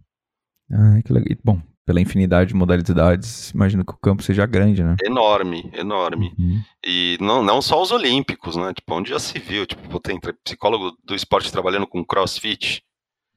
[0.72, 1.38] Ah, que legal.
[1.44, 4.96] Bom, pela infinidade de modalidades, imagino que o campo seja grande, né?
[5.04, 6.34] Enorme, enorme.
[6.38, 6.62] Uhum.
[6.84, 8.74] E não, não só os olímpicos, né?
[8.74, 12.84] Tipo, onde já se viu, tipo, tem psicólogo do esporte trabalhando com crossfit.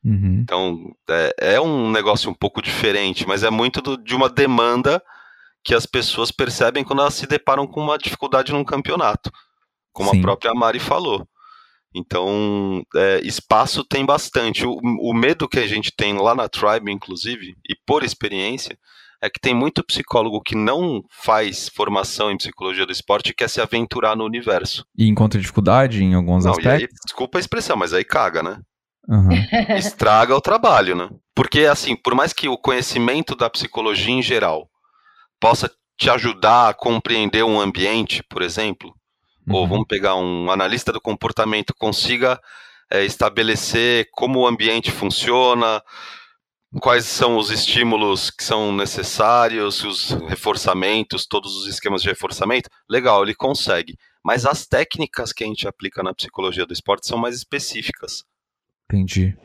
[0.02, 0.40] Uhum.
[0.40, 5.02] Então, é, é, um negócio um pouco diferente, mas é muito do, de uma demanda
[5.62, 9.30] que as pessoas percebem quando elas se deparam com uma dificuldade num campeonato,
[9.92, 10.18] como Sim.
[10.18, 11.28] a própria Mari falou.
[11.94, 14.66] Então, é, espaço tem bastante.
[14.66, 18.78] O, o medo que a gente tem lá na Tribe, inclusive, e por experiência,
[19.20, 23.48] é que tem muito psicólogo que não faz formação em psicologia do esporte e quer
[23.48, 24.84] se aventurar no universo.
[24.96, 26.82] E encontra dificuldade em alguns não, aspectos?
[26.82, 28.60] Aí, desculpa a expressão, mas aí caga, né?
[29.08, 29.30] Uhum.
[29.76, 31.08] Estraga o trabalho, né?
[31.34, 34.68] Porque, assim, por mais que o conhecimento da psicologia em geral
[35.40, 38.94] possa te ajudar a compreender um ambiente, por exemplo,
[39.48, 39.54] uhum.
[39.54, 42.40] ou vamos pegar um analista do comportamento, consiga
[42.90, 45.82] é, estabelecer como o ambiente funciona,
[46.80, 53.22] quais são os estímulos que são necessários, os reforçamentos, todos os esquemas de reforçamento, legal,
[53.22, 53.96] ele consegue.
[54.22, 58.24] Mas as técnicas que a gente aplica na psicologia do esporte são mais específicas.
[58.84, 59.36] Entendi.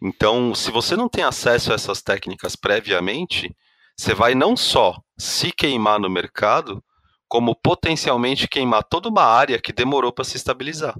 [0.00, 3.54] Então, se você não tem acesso a essas técnicas previamente,
[3.96, 6.82] você vai não só se queimar no mercado,
[7.28, 10.98] como potencialmente queimar toda uma área que demorou para se estabilizar.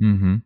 [0.00, 0.40] Uhum.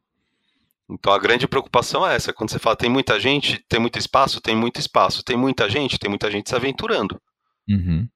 [0.90, 2.32] Então a grande preocupação é essa.
[2.32, 5.22] Quando você fala tem muita gente, tem muito espaço, tem muito espaço.
[5.22, 7.20] Tem muita gente, tem muita gente se aventurando.
[7.68, 8.08] Uhum.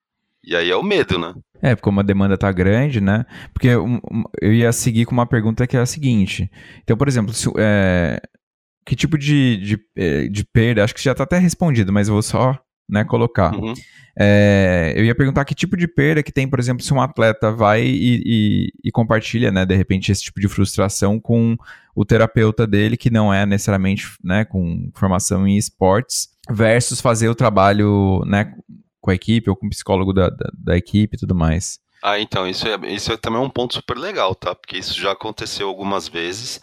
[0.44, 1.34] E aí é o medo, né?
[1.60, 3.24] É, como a demanda tá grande, né?
[3.52, 3.86] Porque eu,
[4.40, 6.50] eu ia seguir com uma pergunta que é a seguinte.
[6.82, 8.20] Então, por exemplo, se, é,
[8.84, 12.14] que tipo de, de, é, de perda, acho que já está até respondido, mas eu
[12.14, 12.58] vou só
[12.92, 13.54] né, colocar.
[13.54, 13.72] Uhum.
[14.14, 17.50] É, eu ia perguntar que tipo de perda que tem, por exemplo, se um atleta
[17.50, 21.56] vai e, e, e, compartilha, né, de repente, esse tipo de frustração com
[21.96, 27.34] o terapeuta dele, que não é necessariamente né, com formação em esportes, versus fazer o
[27.34, 28.52] trabalho né,
[29.00, 31.80] com a equipe ou com o psicólogo da, da, da equipe e tudo mais.
[32.02, 34.54] Ah, então, isso, é, isso é também um ponto super legal, tá?
[34.54, 36.60] Porque isso já aconteceu algumas vezes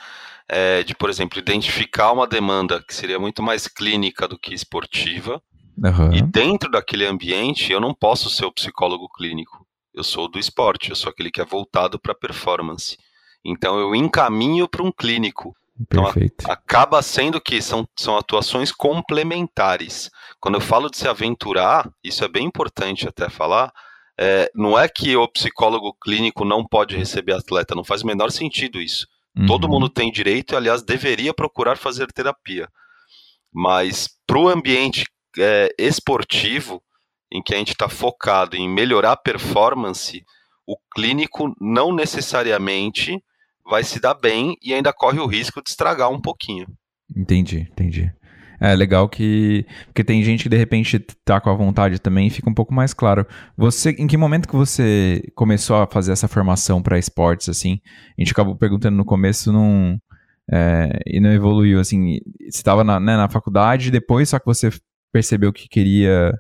[0.49, 5.41] é, de, por exemplo, identificar uma demanda que seria muito mais clínica do que esportiva.
[5.83, 6.13] Uhum.
[6.13, 9.65] E dentro daquele ambiente, eu não posso ser o psicólogo clínico.
[9.93, 12.97] Eu sou do esporte, eu sou aquele que é voltado para performance.
[13.43, 15.55] Então eu encaminho para um clínico.
[15.79, 16.35] Então, Perfeito.
[16.41, 20.11] Então, acaba sendo que são, são atuações complementares.
[20.39, 23.71] Quando eu falo de se aventurar, isso é bem importante até falar.
[24.19, 28.29] É, não é que o psicólogo clínico não pode receber atleta, não faz o menor
[28.31, 29.07] sentido isso.
[29.37, 29.45] Uhum.
[29.45, 32.67] Todo mundo tem direito e, aliás, deveria procurar fazer terapia.
[33.53, 35.05] Mas para o ambiente
[35.37, 36.81] é, esportivo,
[37.31, 40.23] em que a gente está focado em melhorar a performance,
[40.65, 43.23] o clínico não necessariamente
[43.69, 46.67] vai se dar bem e ainda corre o risco de estragar um pouquinho.
[47.15, 48.11] Entendi, entendi.
[48.59, 49.65] É legal que.
[49.85, 52.73] Porque tem gente que de repente tá com a vontade também e fica um pouco
[52.73, 53.25] mais claro.
[53.55, 57.79] Você, em que momento que você começou a fazer essa formação para esportes, assim?
[58.17, 59.49] A gente acabou perguntando no começo
[60.51, 62.19] é, e não evoluiu, assim.
[62.41, 64.69] Você estava na, né, na faculdade, depois só que você
[65.11, 66.33] percebeu que queria.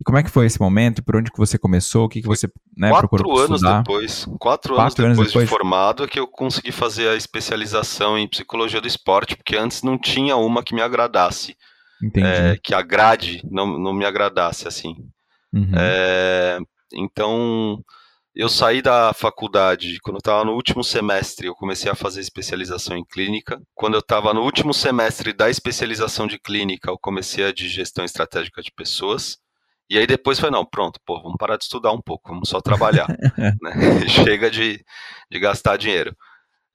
[0.00, 1.02] E como é que foi esse momento?
[1.02, 2.06] Por onde que você começou?
[2.06, 3.78] O que, que você né, quatro procurou anos estudar?
[3.78, 7.16] depois, quatro, quatro anos, depois, anos depois de formado é que eu consegui fazer a
[7.16, 11.56] especialização em psicologia do esporte, porque antes não tinha uma que me agradasse.
[12.16, 14.94] É, que a grade não, não me agradasse, assim.
[15.52, 15.72] Uhum.
[15.74, 16.58] É,
[16.92, 17.82] então,
[18.34, 22.96] eu saí da faculdade, quando eu estava no último semestre, eu comecei a fazer especialização
[22.96, 23.62] em clínica.
[23.74, 28.04] Quando eu estava no último semestre da especialização de clínica, eu comecei a de gestão
[28.04, 29.38] estratégica de pessoas.
[29.88, 32.60] E aí depois foi, não, pronto, pô, vamos parar de estudar um pouco, vamos só
[32.60, 33.06] trabalhar.
[33.62, 34.08] né?
[34.08, 34.84] Chega de,
[35.30, 36.16] de gastar dinheiro.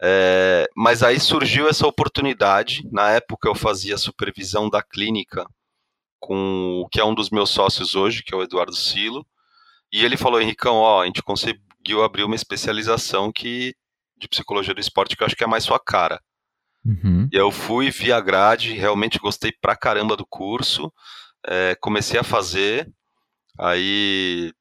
[0.02, 2.88] É, mas aí surgiu essa oportunidade.
[2.90, 5.46] Na época eu fazia supervisão da clínica
[6.20, 9.26] com o que é um dos meus sócios hoje, que é o Eduardo Silo.
[9.92, 13.76] E ele falou, Henricão, ó, a gente conseguiu abrir uma especialização que
[14.18, 16.22] de psicologia do esporte que eu acho que é mais sua cara.
[16.86, 17.28] Uhum.
[17.32, 20.92] E eu fui, vi a grade, realmente gostei pra caramba do curso,
[21.48, 22.90] é, comecei a fazer,
[23.58, 24.52] aí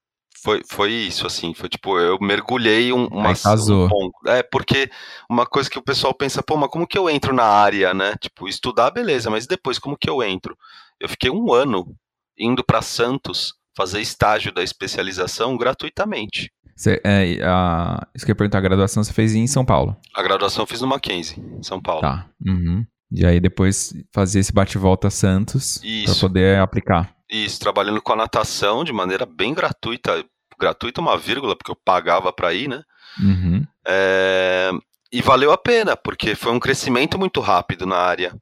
[0.43, 3.89] foi, foi isso, assim, foi tipo, eu mergulhei um, uma, casou.
[3.93, 4.91] Um é, porque
[5.29, 8.15] uma coisa que o pessoal pensa, pô, mas como que eu entro na área, né?
[8.21, 10.57] Tipo, estudar, beleza, mas depois, como que eu entro?
[11.01, 11.95] Eu fiquei um ano
[12.39, 16.51] indo para Santos fazer estágio da especialização gratuitamente.
[16.75, 19.97] Você, é, a, isso que eu ia perguntar, a graduação você fez em São Paulo?
[20.13, 22.01] A graduação eu fiz no Mackenzie, em São Paulo.
[22.01, 22.29] Tá.
[22.45, 22.85] Uhum.
[23.13, 27.15] E aí depois fazer esse bate-volta Santos para poder aplicar.
[27.31, 30.25] Isso, trabalhando com a natação de maneira bem gratuita.
[30.59, 32.83] Gratuita uma vírgula, porque eu pagava para ir, né?
[33.21, 33.65] Uhum.
[33.87, 34.71] É,
[35.13, 38.35] e valeu a pena, porque foi um crescimento muito rápido na área.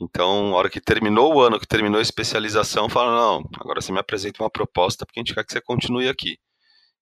[0.00, 3.92] Então, na hora que terminou o ano, que terminou a especialização, falaram, não, agora você
[3.92, 6.38] me apresenta uma proposta, porque a gente quer que você continue aqui.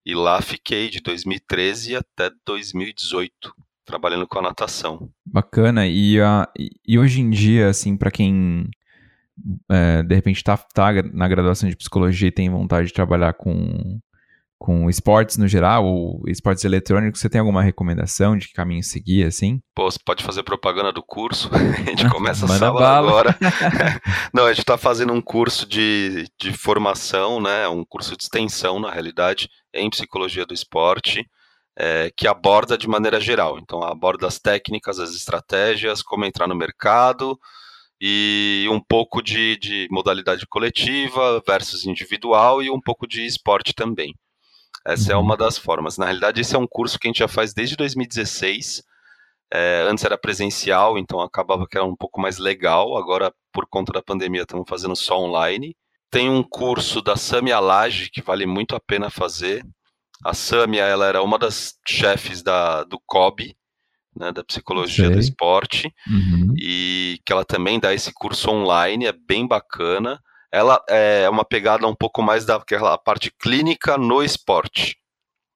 [0.07, 3.33] E lá fiquei de 2013 até 2018,
[3.85, 5.11] trabalhando com a natação.
[5.25, 5.87] Bacana.
[5.87, 6.19] E,
[6.87, 8.69] e hoje em dia, assim, para quem
[9.71, 13.99] é, de repente está tá na graduação de psicologia e tem vontade de trabalhar com,
[14.65, 19.25] com esportes no geral, ou esportes eletrônicos, você tem alguma recomendação de que caminho seguir,
[19.25, 19.61] assim?
[19.75, 23.09] Pô, você pode fazer propaganda do curso, a gente começa a sala bala.
[23.09, 23.39] agora.
[24.33, 28.81] Não, a gente está fazendo um curso de, de formação, né, um curso de extensão,
[28.81, 31.29] na realidade, em psicologia do esporte,
[31.79, 33.59] é, que aborda de maneira geral.
[33.59, 37.39] Então, aborda as técnicas, as estratégias, como entrar no mercado,
[38.01, 44.15] e um pouco de, de modalidade coletiva versus individual e um pouco de esporte também.
[44.87, 45.23] Essa é uhum.
[45.23, 45.97] uma das formas.
[45.97, 48.83] Na realidade, esse é um curso que a gente já faz desde 2016.
[49.53, 52.97] É, antes era presencial, então acabava que era um pouco mais legal.
[52.97, 55.75] Agora, por conta da pandemia, estamos fazendo só online.
[56.11, 59.65] Tem um curso da Samia Laje que vale muito a pena fazer.
[60.25, 63.57] A Samia, ela era uma das chefes da, do COB,
[64.17, 65.15] né, da psicologia Sei.
[65.15, 66.55] do esporte, uhum.
[66.57, 70.21] e que ela também dá esse curso online, é bem bacana.
[70.55, 74.97] Ela é uma pegada um pouco mais daquela parte clínica no esporte,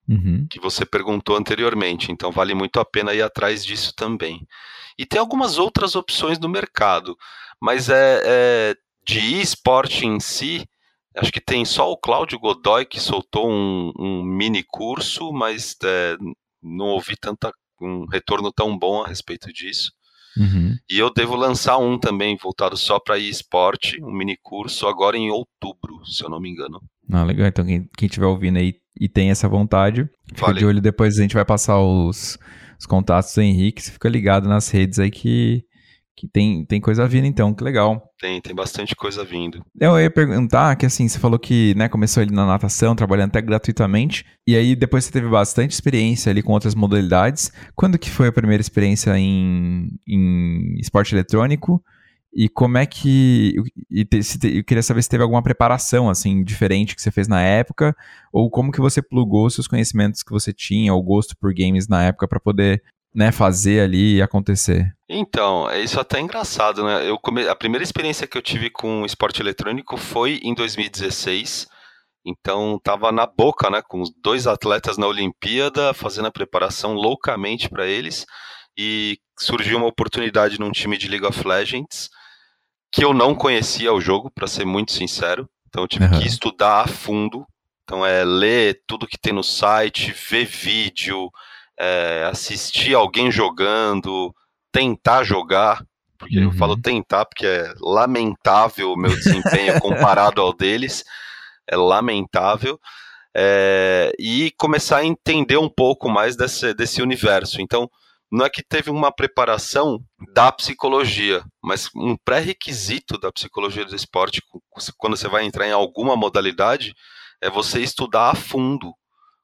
[0.09, 0.45] uhum.
[0.51, 4.45] que você perguntou anteriormente, então vale muito a pena ir atrás disso também.
[4.99, 7.17] E tem algumas outras opções no mercado,
[7.61, 8.75] mas é, é
[9.07, 10.69] de esporte em si,
[11.17, 16.17] acho que tem só o Cláudio Godoy que soltou um, um mini curso, mas é,
[16.61, 19.93] não ouvi tanta um retorno tão bom a respeito disso.
[20.39, 20.77] Uhum.
[20.89, 25.31] E eu devo lançar um também voltado só para esporte, um mini curso agora em
[25.31, 26.81] outubro, se eu não me engano.
[27.11, 27.47] Ah, legal.
[27.47, 31.35] Então quem estiver ouvindo aí e tem essa vontade, fica de olho depois a gente
[31.35, 32.39] vai passar os,
[32.79, 35.65] os contatos do Henrique, você fica ligado nas redes aí que
[36.19, 38.13] que tem, tem coisa vindo então, que legal.
[38.21, 39.65] Tem, tem bastante coisa vindo.
[39.81, 43.41] Eu ia perguntar que assim, você falou que né, começou ali na natação, trabalhando até
[43.41, 47.53] gratuitamente, e aí depois você teve bastante experiência ali com outras modalidades.
[47.77, 51.81] Quando que foi a primeira experiência em, em esporte eletrônico?
[52.35, 53.55] E como é que.
[53.91, 57.27] E te, te, eu queria saber se teve alguma preparação, assim, diferente que você fez
[57.27, 57.97] na época,
[58.33, 62.05] ou como que você plugou seus conhecimentos que você tinha, o gosto por games na
[62.05, 62.83] época, para poder
[63.15, 64.93] né, fazer ali e acontecer?
[65.09, 67.09] Então, é isso até engraçado, né?
[67.09, 67.49] Eu come...
[67.49, 71.67] A primeira experiência que eu tive com esporte eletrônico foi em 2016.
[72.27, 77.71] Então, tava na boca, né, com os dois atletas na Olimpíada, fazendo a preparação loucamente
[77.71, 78.27] para eles.
[78.77, 82.11] E surgiu uma oportunidade num time de League of Legends
[82.93, 85.49] que eu não conhecia o jogo, para ser muito sincero.
[85.69, 86.21] Então, eu tive uhum.
[86.21, 87.47] que estudar a fundo.
[87.85, 91.31] Então, é ler tudo que tem no site, ver vídeo,
[91.79, 94.35] é, assistir alguém jogando,
[94.73, 95.85] tentar jogar,
[96.19, 96.45] porque uhum.
[96.45, 101.05] eu falo tentar porque é lamentável o meu desempenho comparado ao deles,
[101.69, 102.79] é lamentável,
[103.37, 107.61] é, e começar a entender um pouco mais desse, desse universo.
[107.61, 107.89] Então,
[108.31, 110.03] não é que teve uma preparação
[110.35, 114.43] da psicologia, mas um pré-requisito da psicologia do esporte,
[114.99, 116.95] quando você vai entrar em alguma modalidade,
[117.41, 118.93] é você estudar a fundo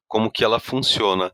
[0.07, 1.31] como que ela funciona.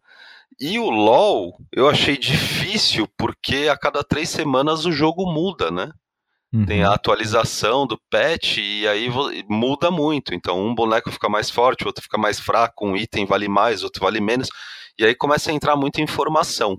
[0.59, 5.91] E o LoL eu achei difícil porque a cada três semanas o jogo muda, né?
[6.53, 6.65] Uhum.
[6.65, 9.09] Tem a atualização do patch e aí
[9.47, 10.33] muda muito.
[10.33, 14.03] Então um boneco fica mais forte, outro fica mais fraco, um item vale mais, outro
[14.03, 14.49] vale menos.
[14.99, 16.77] E aí começa a entrar muita informação.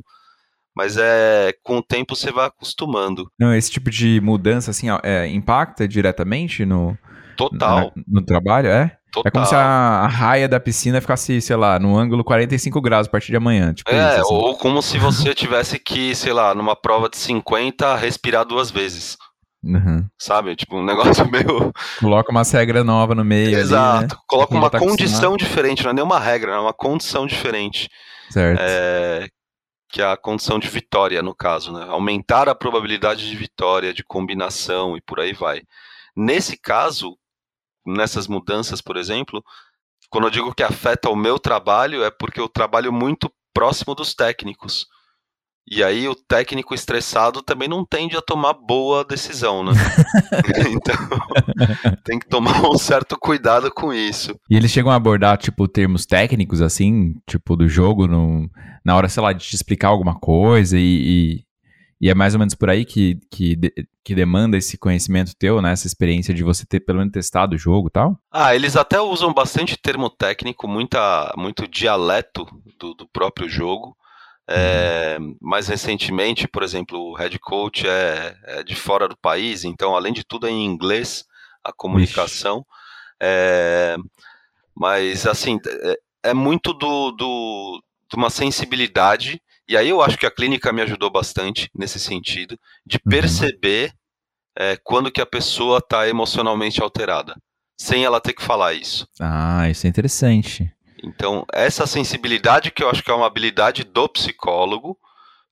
[0.74, 3.30] Mas é com o tempo você vai acostumando.
[3.38, 6.96] Não, esse tipo de mudança assim é, impacta diretamente no,
[7.36, 7.92] Total.
[7.94, 8.96] no, no trabalho, é?
[9.12, 9.28] Total.
[9.28, 13.06] É como se a, a, raia da piscina ficasse, sei lá, no ângulo 45 graus
[13.06, 13.74] a partir de amanhã.
[13.74, 14.34] Tipo é, isso, assim.
[14.34, 19.18] ou como se você tivesse que, sei lá, numa prova de 50, respirar duas vezes.
[19.62, 20.04] Uhum.
[20.18, 20.56] Sabe?
[20.56, 21.72] Tipo, um negócio meio.
[22.00, 23.56] Coloca uma regra nova no meio.
[23.58, 23.98] Exato.
[23.98, 24.16] Ali, né?
[24.26, 27.90] Coloca uma tá condição diferente, não é nem uma regra, é uma condição diferente.
[28.30, 28.60] Certo.
[28.62, 29.28] É,
[29.90, 31.84] que é a condição de vitória, no caso, né?
[31.86, 35.60] Aumentar a probabilidade de vitória, de combinação e por aí vai.
[36.16, 37.14] Nesse caso,
[37.86, 39.42] nessas mudanças, por exemplo,
[40.10, 44.14] quando eu digo que afeta o meu trabalho, é porque eu trabalho muito próximo dos
[44.14, 44.86] técnicos.
[45.70, 49.72] E aí o técnico estressado também não tende a tomar boa decisão, né?
[50.68, 50.94] então
[52.04, 54.34] tem que tomar um certo cuidado com isso.
[54.50, 58.50] E eles chegam a abordar, tipo, termos técnicos, assim, tipo, do jogo, no,
[58.84, 61.44] na hora, sei lá, de te explicar alguma coisa e,
[62.02, 63.56] e é mais ou menos por aí que, que,
[64.02, 65.70] que demanda esse conhecimento teu, né?
[65.70, 68.18] Essa experiência de você ter pelo menos testado o jogo e tal?
[68.28, 72.44] Ah, eles até usam bastante termo técnico, muita, muito dialeto
[72.76, 73.96] do, do próprio jogo.
[74.48, 75.36] É, uhum.
[75.40, 80.12] mais recentemente, por exemplo, o head coach é, é, de fora do país, então, além
[80.12, 81.24] de tudo, é em inglês
[81.62, 82.66] a comunicação.
[83.20, 83.96] É,
[84.74, 90.26] mas, assim, é, é muito do, do, de uma sensibilidade e aí eu acho que
[90.26, 93.10] a clínica me ajudou bastante nesse sentido, de uhum.
[93.10, 93.92] perceber
[94.56, 97.34] é, quando que a pessoa está emocionalmente alterada,
[97.78, 99.06] sem ela ter que falar isso.
[99.20, 100.70] Ah, isso é interessante.
[101.02, 104.96] Então, essa sensibilidade que eu acho que é uma habilidade do psicólogo,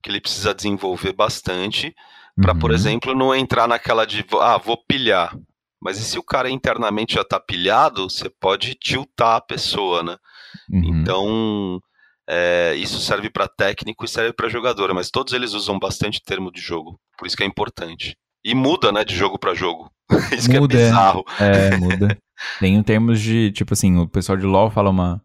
[0.03, 1.95] que ele precisa desenvolver bastante,
[2.41, 2.59] para, uhum.
[2.59, 5.37] por exemplo, não entrar naquela de, ah, vou pilhar.
[5.81, 10.17] Mas e se o cara internamente já está pilhado, você pode tiltar a pessoa, né?
[10.71, 10.85] Uhum.
[10.85, 11.81] Então,
[12.33, 16.53] é, isso serve para técnico e serve para jogador, mas todos eles usam bastante termo
[16.53, 18.15] de jogo, por isso que é importante.
[18.45, 19.91] E muda, né, de jogo para jogo.
[20.33, 21.25] isso muda, que é bizarro.
[21.41, 22.17] É, muda.
[22.61, 25.21] Tem um termos de, tipo assim, o pessoal de LoL fala uma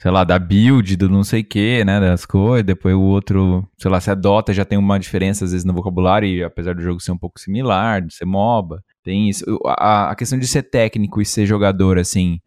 [0.00, 3.68] sei lá, da build, do não sei o que, né, das coisas, depois o outro,
[3.76, 6.80] sei lá, se é Dota já tem uma diferença às vezes no vocabulário, apesar do
[6.80, 9.44] jogo ser um pouco similar, de ser MOBA, tem isso.
[9.66, 12.40] A, a questão de ser técnico e ser jogador, assim,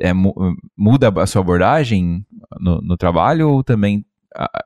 [0.00, 0.12] é,
[0.76, 2.24] muda a sua abordagem
[2.58, 4.04] no, no trabalho ou também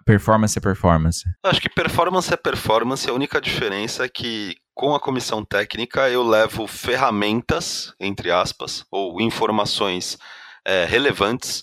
[0.04, 1.24] performance é performance?
[1.42, 3.08] Acho que performance é performance.
[3.08, 9.20] A única diferença é que com a comissão técnica eu levo ferramentas, entre aspas, ou
[9.20, 10.18] informações
[10.64, 11.62] é, relevantes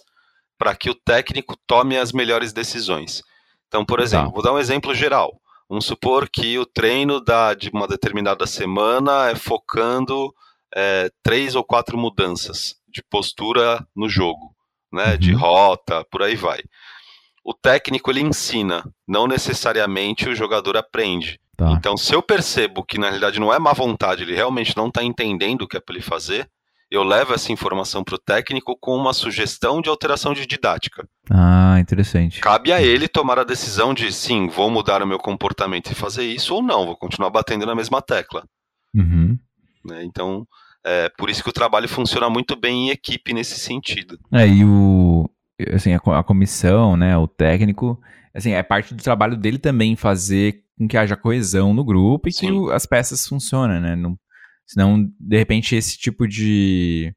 [0.57, 3.21] para que o técnico tome as melhores decisões.
[3.67, 4.03] Então, por tá.
[4.03, 4.33] exemplo, tá.
[4.33, 5.39] vou dar um exemplo geral.
[5.69, 10.33] Vamos supor que o treino da, de uma determinada semana é focando
[10.75, 14.55] é, três ou quatro mudanças de postura no jogo,
[14.91, 15.17] né, uhum.
[15.17, 16.61] de rota, por aí vai
[17.43, 21.39] o técnico ele ensina, não necessariamente o jogador aprende.
[21.57, 21.71] Tá.
[21.71, 25.03] Então, se eu percebo que na realidade não é má vontade, ele realmente não está
[25.03, 26.49] entendendo o que é para ele fazer,
[26.89, 31.07] eu levo essa informação para o técnico com uma sugestão de alteração de didática.
[31.29, 32.41] Ah, interessante.
[32.41, 36.25] Cabe a ele tomar a decisão de sim, vou mudar o meu comportamento e fazer
[36.25, 38.43] isso, ou não, vou continuar batendo na mesma tecla.
[38.93, 39.39] Uhum.
[39.85, 40.03] Né?
[40.03, 40.45] Então,
[40.85, 44.19] é por isso que o trabalho funciona muito bem em equipe nesse sentido.
[44.31, 45.29] É, e o,
[45.73, 47.99] assim, a, a comissão, né, o técnico,
[48.33, 52.33] assim, é parte do trabalho dele também fazer com que haja coesão no grupo e
[52.33, 52.47] Sim.
[52.47, 53.95] que o, as peças funcionem, né?
[53.95, 54.17] Não,
[54.65, 57.13] senão, de repente, esse tipo de,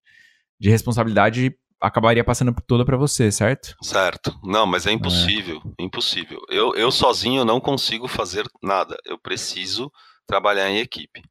[0.60, 3.74] de responsabilidade acabaria passando toda para você, certo?
[3.82, 4.38] Certo.
[4.42, 5.84] Não, mas é impossível, é.
[5.84, 6.40] impossível.
[6.48, 8.96] Eu, eu sozinho não consigo fazer nada.
[9.04, 9.90] Eu preciso
[10.26, 11.22] trabalhar em equipe.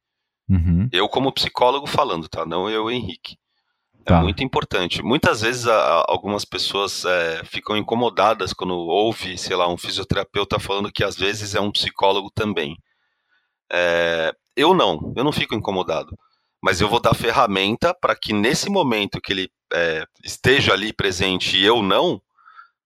[0.48, 0.88] Uhum.
[0.92, 2.44] Eu como psicólogo falando, tá?
[2.44, 3.36] Não eu, Henrique.
[4.06, 4.20] É tá.
[4.20, 5.02] muito importante.
[5.02, 10.92] Muitas vezes a, algumas pessoas é, ficam incomodadas quando ouve, sei lá, um fisioterapeuta falando
[10.92, 12.76] que às vezes é um psicólogo também.
[13.72, 16.16] É, eu não, eu não fico incomodado.
[16.62, 21.56] Mas eu vou dar ferramenta para que nesse momento que ele é, esteja ali presente
[21.56, 22.20] e eu não,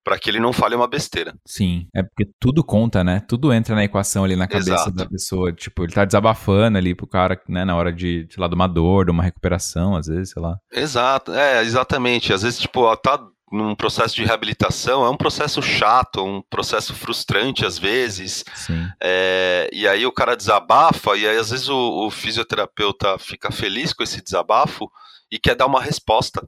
[0.05, 1.35] para que ele não fale uma besteira.
[1.47, 3.21] Sim, é porque tudo conta, né?
[3.29, 4.93] Tudo entra na equação ali na cabeça Exato.
[4.93, 5.53] da pessoa.
[5.53, 8.67] Tipo, ele tá desabafando ali pro cara, né, na hora de, sei lá, de uma
[8.67, 10.57] dor, de uma recuperação, às vezes, sei lá.
[10.73, 12.33] Exato, é, exatamente.
[12.33, 13.19] Às vezes, tipo, tá
[13.51, 18.45] num processo de reabilitação, é um processo chato, um processo frustrante às vezes.
[19.03, 23.93] É, e aí o cara desabafa, e aí às vezes o, o, fisioterapeuta fica feliz
[23.93, 24.91] com esse desabafo
[25.31, 26.47] e quer dar uma resposta.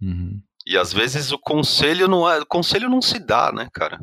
[0.00, 0.40] Uhum.
[0.66, 3.98] E às vezes o conselho não é, o conselho não se dá, né, cara?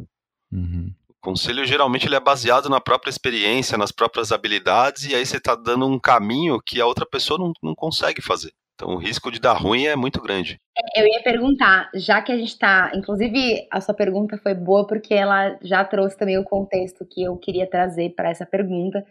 [0.52, 0.94] Uhum.
[1.10, 5.38] O conselho geralmente ele é baseado na própria experiência, nas próprias habilidades, e aí você
[5.38, 8.52] está dando um caminho que a outra pessoa não, não consegue fazer.
[8.82, 10.60] Então o risco de dar ruim é muito grande.
[10.76, 12.92] É, eu ia perguntar, já que a gente está.
[12.96, 17.38] Inclusive, a sua pergunta foi boa porque ela já trouxe também o contexto que eu
[17.38, 19.06] queria trazer para essa pergunta,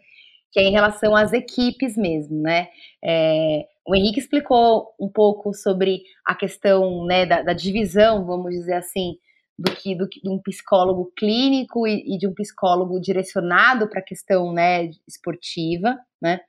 [0.52, 2.68] que é em relação às equipes mesmo, né?
[3.02, 8.74] É, o Henrique explicou um pouco sobre a questão né, da, da divisão, vamos dizer
[8.74, 9.16] assim,
[9.58, 14.00] do que, do que de um psicólogo clínico e, e de um psicólogo direcionado para
[14.00, 16.40] a questão né, esportiva, né?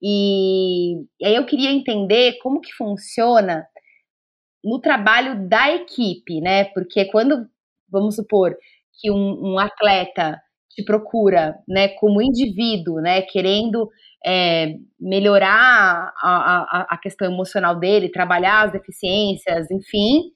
[0.00, 3.66] E, e, aí eu queria entender como que funciona
[4.64, 6.64] no trabalho da equipe, né?
[6.66, 7.48] Porque quando,
[7.88, 8.56] vamos supor,
[9.00, 10.41] que um, um atleta
[10.74, 13.88] te procura, né, como indivíduo, né, querendo
[14.24, 20.30] é, melhorar a, a, a, questão emocional dele, trabalhar as deficiências, enfim,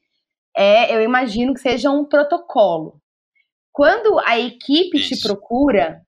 [0.57, 3.01] é, eu imagino que seja um protocolo.
[3.72, 5.14] Quando a equipe Isso.
[5.14, 6.01] te procura,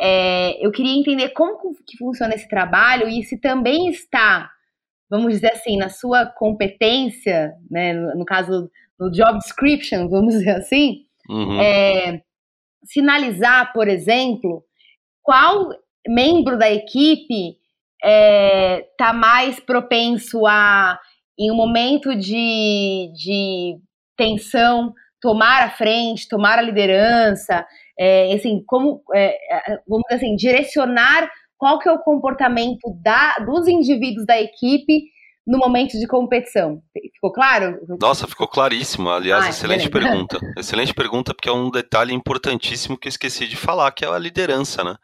[0.00, 4.50] é, eu queria entender como que funciona esse trabalho e se também está,
[5.08, 10.56] vamos dizer assim, na sua competência, né, no, no caso no job description, vamos dizer
[10.56, 11.60] assim, uhum.
[11.60, 12.22] é,
[12.84, 14.64] sinalizar, por exemplo,
[15.22, 15.70] qual
[16.06, 17.56] membro da equipe
[18.02, 20.98] está é, tá mais propenso a,
[21.38, 23.78] em um momento de, de
[24.16, 27.64] tensão, tomar a frente, tomar a liderança,
[27.98, 33.36] é, assim, como, é, é, vamos dizer assim, direcionar qual que é o comportamento da,
[33.36, 35.04] dos indivíduos da equipe
[35.46, 36.82] no momento de competição.
[37.14, 37.78] Ficou claro?
[38.00, 39.10] Nossa, ficou claríssimo.
[39.10, 40.10] Aliás, ah, excelente beleza.
[40.10, 40.40] pergunta.
[40.56, 44.18] Excelente pergunta, porque é um detalhe importantíssimo que eu esqueci de falar, que é a
[44.18, 44.96] liderança, né?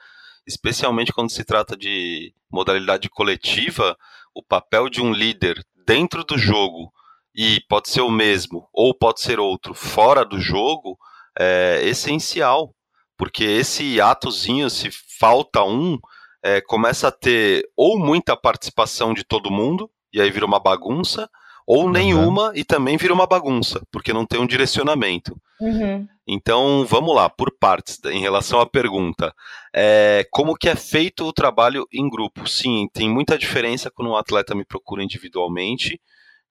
[0.46, 3.96] Especialmente quando se trata de modalidade coletiva,
[4.34, 6.92] o papel de um líder dentro do jogo,
[7.34, 10.98] e pode ser o mesmo, ou pode ser outro, fora do jogo,
[11.38, 12.74] é essencial.
[13.16, 15.98] Porque esse atozinho, se falta um,
[16.42, 21.28] é, começa a ter ou muita participação de todo mundo, e aí vira uma bagunça,
[21.66, 21.90] ou uhum.
[21.90, 25.36] nenhuma e também vira uma bagunça, porque não tem um direcionamento.
[25.60, 26.06] Uhum.
[26.26, 29.34] Então, vamos lá, por partes, em relação à pergunta.
[29.74, 32.46] É, como que é feito o trabalho em grupo?
[32.48, 36.00] Sim, tem muita diferença quando um atleta me procura individualmente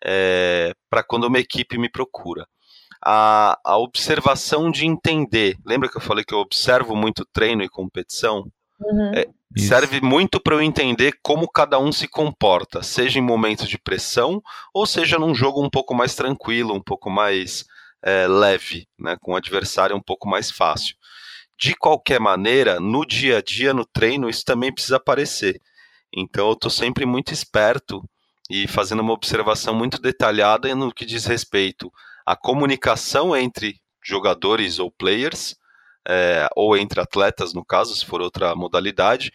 [0.03, 2.45] é, para quando uma equipe me procura.
[3.03, 5.55] a, a observação de entender.
[5.66, 8.45] Lembra que eu falei que eu observo muito treino e competição?
[8.80, 9.12] Uhum.
[9.16, 13.78] É, serve muito para eu entender como cada um se comporta, seja em momentos de
[13.78, 14.41] pressão
[14.74, 17.66] ou seja num jogo um pouco mais tranquilo, um pouco mais
[18.04, 20.95] é, leve, né, com o adversário um pouco mais fácil.
[21.60, 25.60] De qualquer maneira, no dia a dia, no treino, isso também precisa aparecer.
[26.16, 28.04] Então eu estou sempre muito esperto
[28.50, 31.91] e fazendo uma observação muito detalhada no que diz respeito
[32.26, 35.56] à comunicação entre jogadores ou players,
[36.08, 39.32] é, ou entre atletas, no caso, se for outra modalidade,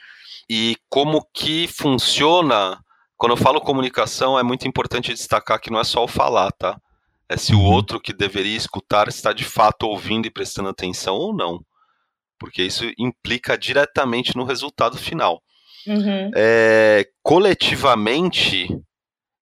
[0.49, 2.81] e como que funciona.
[3.17, 6.81] Quando eu falo comunicação, é muito importante destacar que não é só o falar, tá?
[7.29, 7.65] É se o uhum.
[7.67, 11.65] outro que deveria escutar está de fato ouvindo e prestando atenção ou não.
[12.39, 15.41] Porque isso implica diretamente no resultado final.
[15.87, 16.31] Uhum.
[16.35, 18.69] É, coletivamente,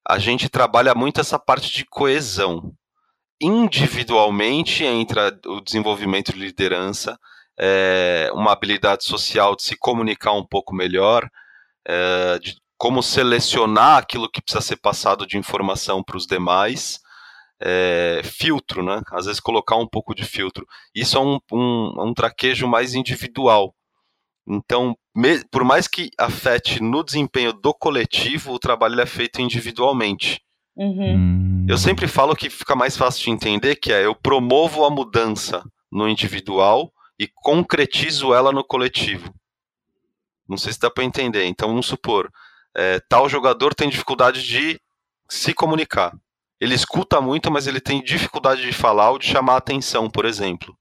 [0.06, 2.72] a gente trabalha muito essa parte de coesão.
[3.40, 7.18] Individualmente, entra o desenvolvimento de liderança,
[7.58, 11.28] é, uma habilidade social de se comunicar um pouco melhor,
[11.86, 17.00] é, de como selecionar aquilo que precisa ser passado de informação para os demais.
[17.62, 19.02] É, filtro, né?
[19.12, 20.66] Às vezes colocar um pouco de filtro.
[20.94, 23.74] Isso é um, um, um traquejo mais individual.
[24.48, 30.42] Então, me, por mais que afete no desempenho do coletivo, o trabalho é feito individualmente.
[30.80, 31.16] Uhum.
[31.16, 31.66] Hum.
[31.68, 35.62] Eu sempre falo que fica mais fácil de entender que é eu promovo a mudança
[35.92, 39.30] no individual e concretizo ela no coletivo.
[40.48, 41.44] Não sei se dá para entender.
[41.44, 42.32] Então, vamos supor,
[42.74, 44.80] é, tal jogador tem dificuldade de
[45.28, 46.16] se comunicar.
[46.58, 50.24] Ele escuta muito, mas ele tem dificuldade de falar ou de chamar a atenção, por
[50.24, 50.74] exemplo.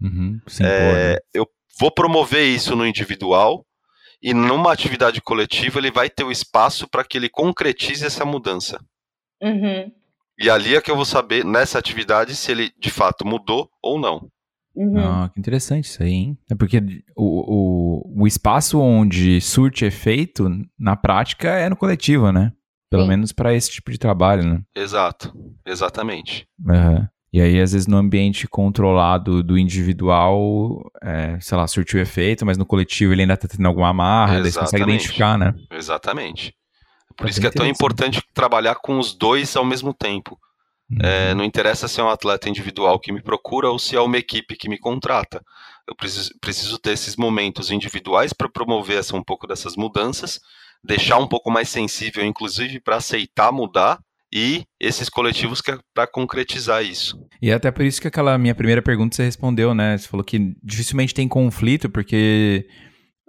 [0.00, 1.46] Uhum, é, eu
[1.78, 3.64] vou promover isso no individual
[4.22, 8.80] e numa atividade coletiva ele vai ter o espaço para que ele concretize essa mudança.
[9.42, 9.92] Uhum.
[10.38, 13.98] E ali é que eu vou saber, nessa atividade, se ele de fato mudou ou
[13.98, 14.28] não.
[14.74, 14.98] Uhum.
[14.98, 16.38] Ah, que interessante isso aí, hein?
[16.50, 16.82] É porque
[17.16, 22.52] o, o, o espaço onde surte efeito, na prática, é no coletivo, né?
[22.90, 23.08] Pelo Sim.
[23.08, 24.62] menos para esse tipo de trabalho, né?
[24.74, 25.32] Exato,
[25.64, 26.46] exatamente.
[26.66, 27.06] Uhum.
[27.32, 32.56] E aí, às vezes, no ambiente controlado do individual, é, sei lá, surtiu efeito, mas
[32.56, 35.52] no coletivo ele ainda tá tendo alguma amarra, daí você consegue identificar, né?
[35.72, 36.54] Exatamente.
[37.16, 40.38] Por tá isso que é tão importante trabalhar com os dois ao mesmo tempo.
[40.90, 40.98] Uhum.
[41.02, 44.18] É, não interessa se é um atleta individual que me procura ou se é uma
[44.18, 45.42] equipe que me contrata.
[45.88, 50.40] Eu preciso, preciso ter esses momentos individuais para promover essa, um pouco dessas mudanças,
[50.82, 53.98] deixar um pouco mais sensível, inclusive, para aceitar mudar
[54.32, 57.16] e esses coletivos que é para concretizar isso.
[57.40, 59.96] E é até por isso que aquela minha primeira pergunta você respondeu, né?
[59.96, 62.66] Você falou que dificilmente tem conflito, porque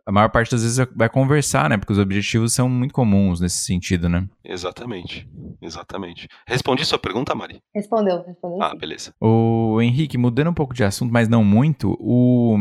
[0.05, 1.77] a maior parte das vezes vai conversar, né?
[1.77, 4.27] Porque os objetivos são muito comuns nesse sentido, né?
[4.43, 5.27] Exatamente,
[5.61, 6.27] exatamente.
[6.45, 7.59] Respondi sua pergunta, Mari?
[7.73, 8.61] Respondeu, respondeu.
[8.61, 9.13] Ah, beleza.
[9.19, 12.55] O Henrique, mudando um pouco de assunto, mas não muito, o...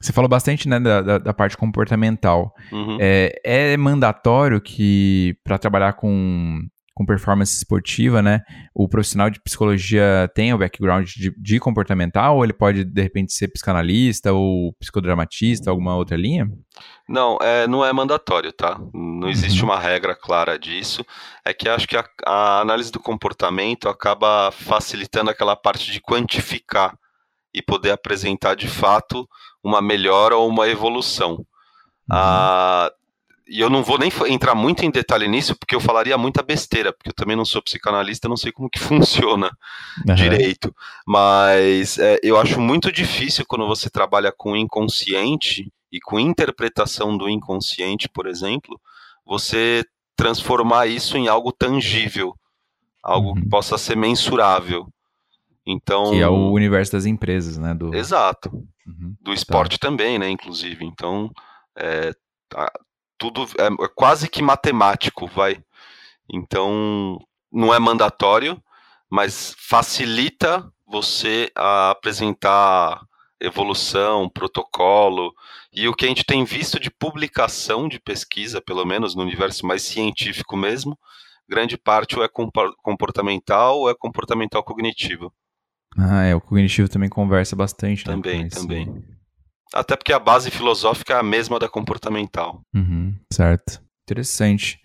[0.00, 2.54] Você falou bastante né, da, da, da parte comportamental.
[2.70, 2.98] Uhum.
[3.00, 8.40] É, é mandatório que para trabalhar com com performance esportiva, né?
[8.74, 13.34] O profissional de psicologia tem o background de, de comportamental ou ele pode, de repente,
[13.34, 16.50] ser psicanalista ou psicodramatista, alguma outra linha?
[17.06, 18.80] Não, é, não é mandatório, tá?
[18.94, 19.68] Não existe uhum.
[19.68, 21.04] uma regra clara disso.
[21.44, 26.96] É que acho que a, a análise do comportamento acaba facilitando aquela parte de quantificar
[27.52, 29.28] e poder apresentar de fato
[29.62, 31.32] uma melhora ou uma evolução.
[31.32, 31.44] Uhum.
[32.10, 32.90] Ah,
[33.48, 36.92] e eu não vou nem entrar muito em detalhe nisso, porque eu falaria muita besteira,
[36.92, 39.56] porque eu também não sou psicanalista, não sei como que funciona
[40.06, 40.14] uhum.
[40.14, 40.74] direito.
[41.06, 47.28] Mas é, eu acho muito difícil quando você trabalha com inconsciente e com interpretação do
[47.28, 48.80] inconsciente, por exemplo,
[49.24, 49.84] você
[50.16, 52.34] transformar isso em algo tangível,
[53.02, 53.34] algo uhum.
[53.36, 54.88] que possa ser mensurável.
[55.64, 57.74] Então, que é o universo das empresas, né?
[57.74, 57.94] Do...
[57.94, 58.50] Exato.
[58.86, 59.14] Uhum.
[59.20, 59.88] Do esporte tá.
[59.88, 60.30] também, né?
[60.30, 60.84] Inclusive.
[60.84, 61.30] Então,
[61.76, 62.12] é,
[62.48, 62.72] tá,
[63.18, 65.62] tudo é, é quase que matemático, vai.
[66.32, 67.18] Então,
[67.52, 68.62] não é mandatório,
[69.10, 73.00] mas facilita você a apresentar
[73.40, 75.32] evolução, protocolo,
[75.72, 79.66] e o que a gente tem visto de publicação de pesquisa, pelo menos no universo
[79.66, 80.98] mais científico mesmo,
[81.48, 82.28] grande parte ou é
[82.82, 85.32] comportamental ou é comportamental cognitivo.
[85.96, 88.14] Ah, é, o cognitivo também conversa bastante, né?
[88.14, 89.04] Também, também.
[89.74, 92.60] Até porque a base filosófica é a mesma da comportamental.
[92.74, 93.80] Uhum, certo.
[94.08, 94.78] Interessante.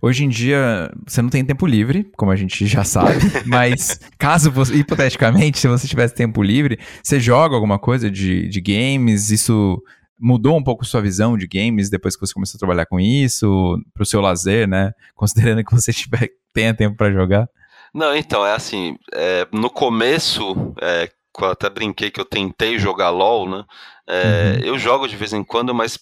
[0.00, 4.50] Hoje em dia, você não tem tempo livre, como a gente já sabe, mas caso
[4.50, 9.80] você, hipoteticamente, se você tivesse tempo livre, você joga alguma coisa de, de games, isso
[10.18, 13.76] mudou um pouco sua visão de games depois que você começou a trabalhar com isso,
[13.92, 14.92] pro seu lazer, né?
[15.14, 17.48] Considerando que você tiver, tenha tempo para jogar.
[17.94, 21.08] Não, então, é assim, é, no começo, é,
[21.40, 23.64] eu até brinquei que eu tentei jogar LOL, né?
[24.06, 24.64] É, uhum.
[24.66, 25.98] Eu jogo de vez em quando, mas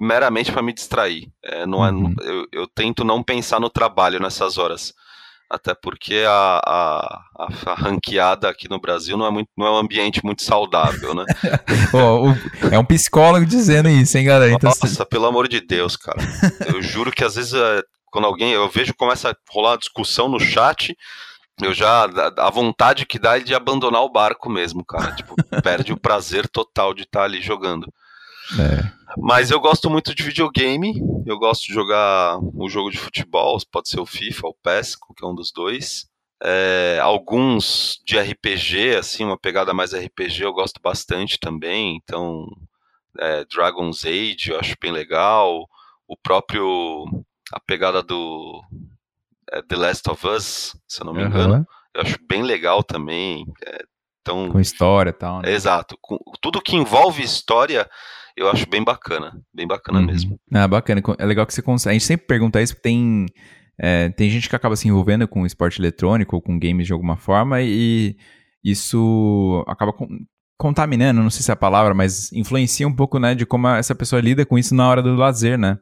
[0.00, 1.30] meramente para me distrair.
[1.44, 2.14] É, não é, uhum.
[2.22, 4.94] eu, eu, tento não pensar no trabalho nessas horas.
[5.48, 7.24] Até porque a, a,
[7.66, 11.24] a, ranqueada aqui no Brasil não é, muito, não é um ambiente muito saudável, né?
[11.92, 14.52] oh, é um psicólogo dizendo isso, hein, galera?
[14.52, 16.18] Então, Nossa, pelo amor de Deus, cara.
[16.72, 17.82] Eu juro que às vezes, é,
[18.12, 20.96] quando alguém, eu vejo começa a rolar uma discussão no chat,
[21.62, 22.04] eu já,
[22.38, 25.12] a vontade que dá é de abandonar o barco mesmo, cara.
[25.16, 27.92] Tipo, perde o prazer total de estar ali jogando.
[28.58, 28.90] É.
[29.18, 31.00] Mas eu gosto muito de videogame.
[31.26, 34.96] Eu gosto de jogar um jogo de futebol, pode ser o FIFA ou o PES,
[34.96, 36.08] qualquer um dos dois.
[36.42, 41.96] É, alguns de RPG, assim, uma pegada mais RPG, eu gosto bastante também.
[42.02, 42.46] Então,
[43.18, 45.68] é, Dragon's Age, eu acho bem legal.
[46.06, 47.04] O próprio.
[47.52, 48.62] A pegada do
[49.50, 51.28] é, The Last of Us, se eu não me uhum.
[51.28, 53.44] engano, eu acho bem legal também.
[53.66, 53.84] É,
[54.20, 55.42] então, com história e tal.
[55.42, 55.52] Né?
[55.52, 55.96] Exato.
[56.00, 57.88] Com, tudo que envolve história
[58.36, 60.06] eu acho bem bacana, bem bacana uhum.
[60.06, 60.40] mesmo.
[60.52, 61.02] Ah, bacana.
[61.18, 61.90] É legal que você consegue.
[61.90, 63.26] A gente sempre pergunta isso porque tem,
[63.78, 67.16] é, tem gente que acaba se envolvendo com esporte eletrônico ou com games de alguma
[67.16, 68.16] forma e
[68.64, 70.06] isso acaba com,
[70.58, 73.94] contaminando, não sei se é a palavra, mas influencia um pouco, né, de como essa
[73.94, 75.78] pessoa lida com isso na hora do lazer, né?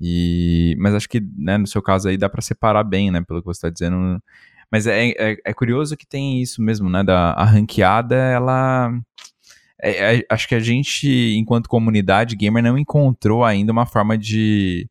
[0.00, 3.40] E, mas acho que, né, no seu caso aí dá para separar bem, né, pelo
[3.40, 4.22] que você está dizendo.
[4.70, 8.92] Mas é, é, é, curioso que tem isso mesmo, né, da a ranqueada, ela
[9.82, 14.88] é, é, acho que a gente, enquanto comunidade gamer, não encontrou ainda uma forma de,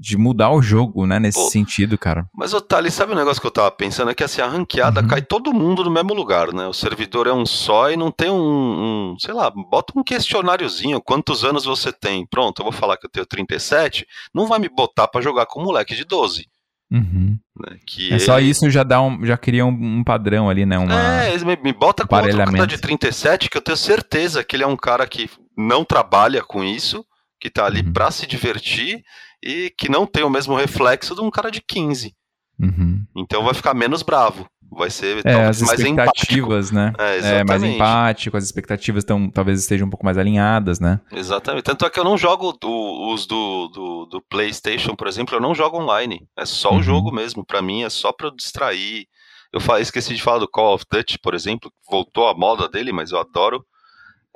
[0.00, 1.18] de mudar o jogo, né?
[1.18, 2.26] Nesse Pô, sentido, cara.
[2.34, 4.10] Mas, Otali, sabe o um negócio que eu tava pensando?
[4.10, 5.06] É que assim, a ranqueada uhum.
[5.06, 6.66] cai todo mundo no mesmo lugar, né?
[6.66, 11.02] O servidor é um só e não tem um, um, sei lá, bota um questionáriozinho.
[11.02, 12.26] Quantos anos você tem?
[12.26, 14.06] Pronto, eu vou falar que eu tenho 37.
[14.34, 16.46] Não vai me botar para jogar com um moleque de 12.
[16.90, 17.38] Uhum.
[17.60, 17.78] Né,
[18.10, 20.78] é só isso já dá um, já cria um, um padrão ali, né?
[20.78, 24.56] Uma, é, me, me bota com outro cara de 37 que eu tenho certeza que
[24.56, 27.04] ele é um cara que não trabalha com isso,
[27.38, 27.92] que tá ali uhum.
[27.92, 29.04] pra se divertir
[29.42, 32.14] e que não tem o mesmo reflexo de um cara de 15.
[32.58, 33.04] Uhum.
[33.16, 34.46] Então vai ficar menos bravo.
[34.72, 36.92] Vai ser é, talvez mais expectativas, né?
[36.96, 41.00] É, é, mais empático, as expectativas tão, talvez estejam um pouco mais alinhadas, né?
[41.10, 41.64] Exatamente.
[41.64, 45.40] Tanto é que eu não jogo do, os do, do, do, PlayStation, por exemplo, eu
[45.40, 46.24] não jogo online.
[46.38, 46.78] É só uhum.
[46.78, 47.44] o jogo mesmo.
[47.44, 49.06] Para mim é só para eu distrair.
[49.52, 53.10] Eu esqueci de falar do Call of Duty, por exemplo, voltou a moda dele, mas
[53.10, 53.64] eu adoro.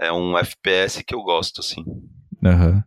[0.01, 1.85] É um FPS que eu gosto, assim.
[2.45, 2.71] Aham.
[2.71, 2.83] Uhum.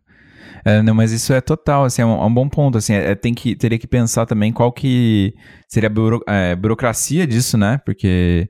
[0.64, 3.14] É, não, mas isso é total, assim, é um, é um bom ponto, assim, é,
[3.14, 5.34] tem que, teria que pensar também qual que
[5.68, 8.48] seria a buro, é, burocracia disso, né, porque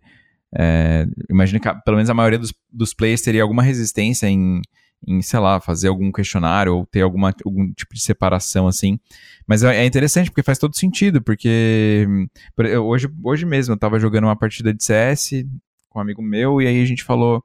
[0.57, 4.61] é, imagino que pelo menos a maioria dos, dos players teria alguma resistência em,
[5.07, 8.99] em, sei lá, fazer algum questionário ou ter alguma, algum tipo de separação, assim,
[9.47, 12.07] mas é, é interessante porque faz todo sentido, porque
[12.83, 15.45] hoje, hoje mesmo eu tava jogando uma partida de CS
[15.89, 17.43] com um amigo meu e aí a gente falou,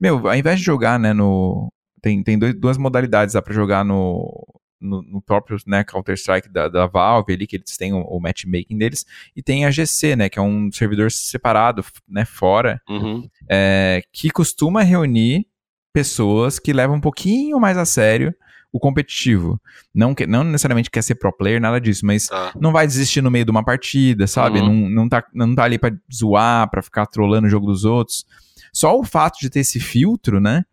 [0.00, 3.84] meu, ao invés de jogar, né, no, tem, tem dois, duas modalidades, dá pra jogar
[3.84, 4.46] no,
[4.80, 8.78] no, no próprio né, Counter-Strike da, da, Valve ali, que eles têm o, o, matchmaking
[8.78, 9.04] deles,
[9.36, 13.28] e tem a GC, né, que é um servidor separado, né, fora, uhum.
[13.48, 15.46] é, que costuma reunir
[15.92, 18.34] pessoas que levam um pouquinho mais a sério
[18.72, 19.60] o competitivo.
[19.94, 22.52] Não, que, não necessariamente quer ser pro player, nada disso, mas ah.
[22.60, 24.60] não vai desistir no meio de uma partida, sabe?
[24.60, 24.66] Uhum.
[24.68, 28.24] Não, não, tá, não tá ali pra zoar, pra ficar trolando o jogo dos outros.
[28.72, 30.64] Só o fato de ter esse filtro, né?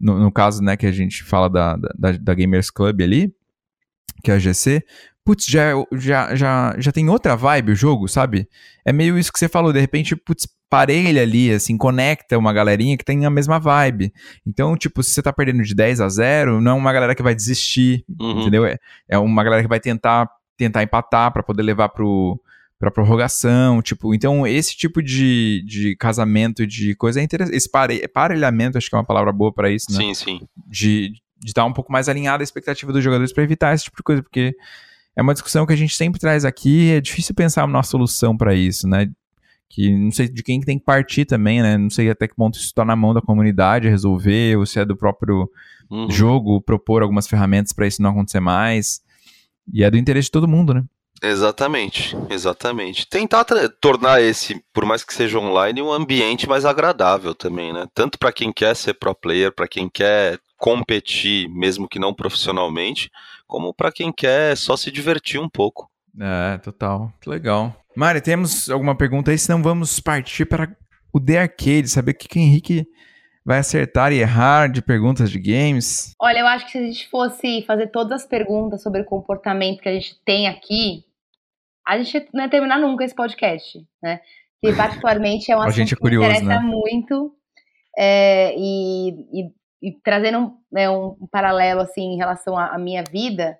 [0.00, 3.32] No, no caso, né, que a gente fala da, da, da Gamers Club ali,
[4.24, 4.82] que é a GC,
[5.24, 8.48] putz, já, já, já, já tem outra vibe o jogo, sabe?
[8.84, 12.96] É meio isso que você falou, de repente, putz, parelha ali, assim, conecta uma galerinha
[12.96, 14.12] que tem a mesma vibe.
[14.46, 17.22] Então, tipo, se você tá perdendo de 10 a 0, não é uma galera que
[17.22, 18.40] vai desistir, uhum.
[18.40, 18.64] entendeu?
[18.64, 18.78] É,
[19.08, 22.40] é uma galera que vai tentar, tentar empatar para poder levar pro,
[22.80, 28.08] para prorrogação, tipo, então esse tipo de, de casamento de coisa é interessante, esse pare,
[28.08, 29.98] parelhamento acho que é uma palavra boa para isso, né?
[29.98, 30.40] Sim, sim.
[30.66, 33.98] De, de estar um pouco mais alinhado à expectativa dos jogadores para evitar esse tipo
[33.98, 34.56] de coisa, porque
[35.14, 38.54] é uma discussão que a gente sempre traz aqui, é difícil pensar uma solução para
[38.54, 39.10] isso, né?
[39.68, 41.76] Que não sei de quem que tem que partir também, né?
[41.76, 44.86] Não sei até que ponto isso está na mão da comunidade resolver, ou se é
[44.86, 45.50] do próprio
[45.90, 46.10] uhum.
[46.10, 49.02] jogo propor algumas ferramentas para isso não acontecer mais.
[49.70, 50.82] E é do interesse de todo mundo, né?
[51.22, 53.06] Exatamente, exatamente.
[53.06, 53.44] Tentar
[53.80, 57.86] tornar esse, por mais que seja online, um ambiente mais agradável também, né?
[57.94, 63.10] Tanto para quem quer ser pro player, para quem quer competir, mesmo que não profissionalmente,
[63.46, 65.90] como para quem quer só se divertir um pouco.
[66.18, 67.12] É, total.
[67.20, 67.74] Que legal.
[67.94, 69.38] Mari, temos alguma pergunta aí?
[69.38, 70.74] Senão vamos partir para
[71.12, 72.86] o The Arcade, saber o que, que o Henrique
[73.44, 76.14] vai acertar e errar de perguntas de games?
[76.20, 79.80] Olha, eu acho que se a gente fosse fazer todas as perguntas sobre o comportamento
[79.80, 81.04] que a gente tem aqui,
[81.94, 84.20] a gente não ia terminar nunca esse podcast, né?
[84.62, 86.58] Que particularmente é um A gente é assunto que me curioso, interessa né?
[86.60, 87.34] muito.
[87.98, 93.02] é, e, e- e trazendo um, né, um paralelo assim em relação à, à minha
[93.02, 93.58] vida,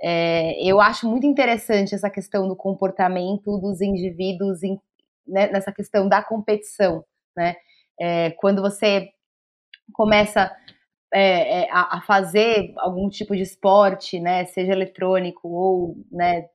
[0.00, 4.80] é, eu acho muito interessante essa questão do comportamento dos indivíduos em-
[5.26, 7.04] né, nessa questão da competição,
[7.36, 7.56] né?
[8.00, 9.08] É, quando você
[9.92, 10.54] começa
[11.12, 16.46] é, é, a, a fazer algum tipo de esporte, né, seja eletrônico ou né,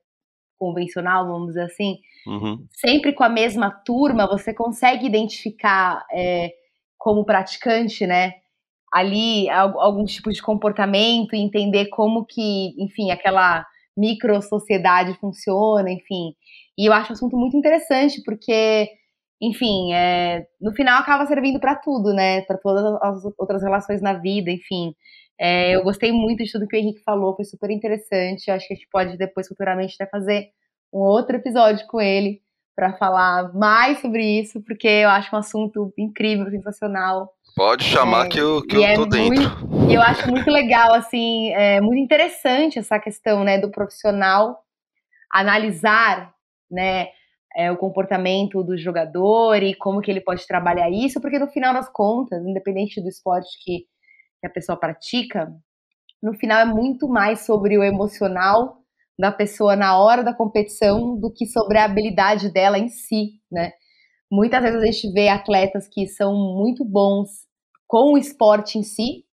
[0.61, 1.97] convencional, vamos dizer assim,
[2.27, 2.63] Uhum.
[2.71, 6.51] sempre com a mesma turma, você consegue identificar é,
[6.97, 8.33] como praticante, né,
[8.93, 13.65] ali al- algum tipo de comportamento e entender como que, enfim, aquela
[13.97, 16.33] micro sociedade funciona, enfim.
[16.77, 18.87] E eu acho o assunto muito interessante porque,
[19.41, 24.13] enfim, é, no final acaba servindo para tudo, né, para todas as outras relações na
[24.13, 24.93] vida, enfim.
[25.43, 28.47] É, eu gostei muito de tudo que o Henrique falou, foi super interessante.
[28.47, 30.49] Eu acho que a gente pode depois futuramente até fazer
[30.93, 32.41] um outro episódio com ele
[32.75, 37.33] para falar mais sobre isso, porque eu acho um assunto incrível, sensacional.
[37.55, 39.43] Pode chamar É, que eu, que eu é tô dentro.
[39.89, 44.59] E eu acho muito legal, assim, é muito interessante essa questão, né, do profissional
[45.33, 46.33] analisar,
[46.69, 47.07] né,
[47.55, 51.73] é, o comportamento do jogador e como que ele pode trabalhar isso, porque no final
[51.73, 53.85] das contas, independente do esporte que,
[54.41, 55.53] que a pessoa pratica,
[56.21, 58.79] no final é muito mais sobre o emocional
[59.17, 63.71] da pessoa na hora da competição do que sobre a habilidade dela em si, né?
[64.31, 67.29] Muitas vezes a gente vê atletas que são muito bons
[67.87, 69.25] com o esporte em si,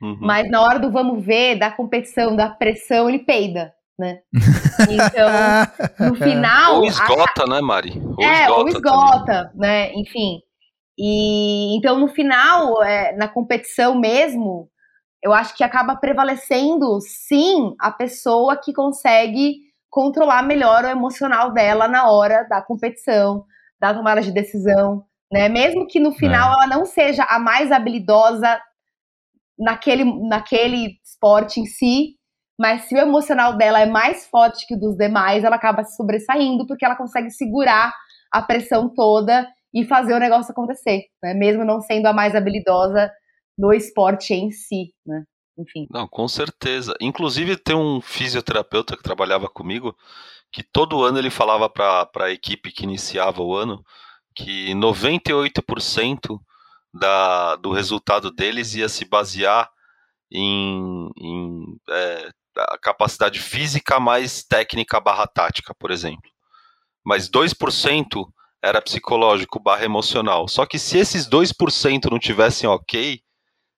[0.00, 0.18] Uhum.
[0.20, 4.20] mas na hora do vamos ver, da competição, da pressão, ele peida, né?
[4.88, 6.76] Então, no final.
[6.76, 8.00] Ou a- esgota, né, Mari?
[8.16, 8.74] Ou é, ou também.
[8.74, 9.92] esgota, né?
[9.94, 10.40] Enfim.
[10.98, 14.68] E então, no final, é, na competição mesmo,
[15.22, 21.86] eu acho que acaba prevalecendo, sim, a pessoa que consegue controlar melhor o emocional dela
[21.86, 23.44] na hora da competição,
[23.80, 25.48] da tomada de decisão, né?
[25.48, 28.60] Mesmo que no final ela não seja a mais habilidosa
[29.58, 32.16] naquele, naquele esporte em si,
[32.58, 35.96] mas se o emocional dela é mais forte que o dos demais, ela acaba se
[35.96, 37.92] sobressaindo porque ela consegue segurar
[38.32, 41.34] a pressão toda e fazer o negócio acontecer, né?
[41.34, 43.10] Mesmo não sendo a mais habilidosa
[43.56, 45.24] no esporte em si, né?
[45.58, 45.86] Enfim.
[45.90, 46.94] Não, com certeza.
[47.00, 49.96] Inclusive, tem um fisioterapeuta que trabalhava comigo
[50.52, 53.84] que todo ano ele falava para a equipe que iniciava o ano
[54.34, 56.38] que 98%
[56.94, 59.68] da, do resultado deles ia se basear
[60.30, 66.30] em, em é, a capacidade física mais técnica barra tática, por exemplo.
[67.04, 68.28] Mas 2%
[68.62, 70.48] era psicológico barra emocional.
[70.48, 73.20] Só que se esses 2% não tivessem ok,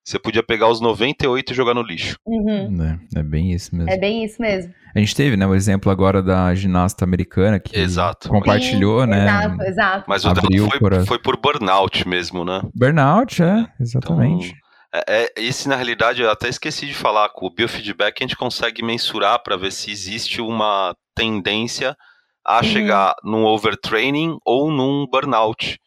[0.05, 2.16] você podia pegar os 98 e jogar no lixo.
[2.26, 2.78] Uhum.
[3.14, 3.91] É, é bem isso mesmo.
[3.91, 4.72] É bem isso mesmo.
[4.95, 8.28] A gente teve, né, o exemplo agora da ginasta americana que Exato.
[8.28, 9.24] compartilhou, Sim, né?
[9.26, 10.05] Exato, exato.
[10.09, 12.62] Mas o dela foi, por- foi por burnout mesmo, né?
[12.74, 14.53] Burnout, é, exatamente.
[14.93, 18.37] É, é, esse, na realidade, eu até esqueci de falar, com o biofeedback a gente
[18.37, 21.97] consegue mensurar para ver se existe uma tendência
[22.45, 22.62] a Uhum.
[22.62, 25.78] chegar num overtraining ou num burnout.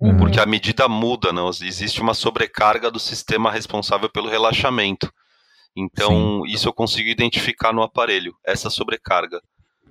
[0.00, 0.16] Uhum.
[0.16, 1.48] Porque a medida muda, não?
[1.50, 5.12] existe uma sobrecarga do sistema responsável pelo relaxamento.
[5.76, 9.40] Então, isso eu consigo identificar no aparelho, essa sobrecarga.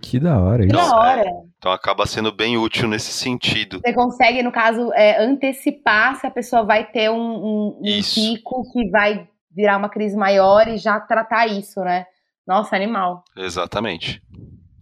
[0.02, 0.90] Que da hora Que isso.
[0.90, 1.30] da hora.
[1.58, 3.80] Então acaba sendo bem útil nesse sentido.
[3.84, 8.64] Você consegue, no caso, é, antecipar se a pessoa vai ter um, um- um pico
[8.72, 12.06] que vai virar uma crise maior e já tratar isso, né?
[12.48, 13.24] Nossa, animal.
[13.36, 14.22] Exatamente.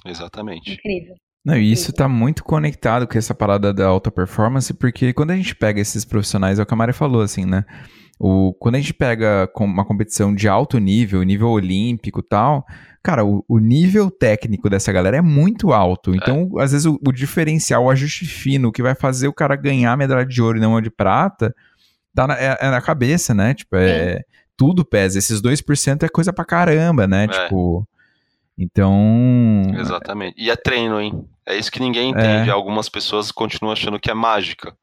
[0.05, 0.73] Exatamente.
[0.73, 1.15] Incrível.
[1.48, 5.36] Não, e isso tá muito conectado com essa parada da alta performance, porque quando a
[5.38, 7.64] gente pega esses profissionais, é o que a Mari falou, assim, né?
[8.20, 12.66] O, quando a gente pega com uma competição de alto nível, nível olímpico e tal,
[13.02, 16.14] cara, o, o nível técnico dessa galera é muito alto.
[16.14, 19.56] Então, às vezes, o, o diferencial, o ajuste fino, o que vai fazer o cara
[19.56, 21.56] ganhar a medalha de ouro e não a de prata,
[22.14, 23.54] tá na, é, é na cabeça, né?
[23.54, 24.20] Tipo, é,
[24.58, 25.18] tudo pesa.
[25.18, 27.24] Esses 2% é coisa pra caramba, né?
[27.24, 27.28] É.
[27.30, 27.88] Tipo.
[28.58, 29.62] Então.
[29.78, 30.36] Exatamente.
[30.38, 31.26] E é treino, hein?
[31.48, 32.50] É isso que ninguém entende.
[32.50, 32.52] É.
[32.52, 34.76] Algumas pessoas continuam achando que é mágica.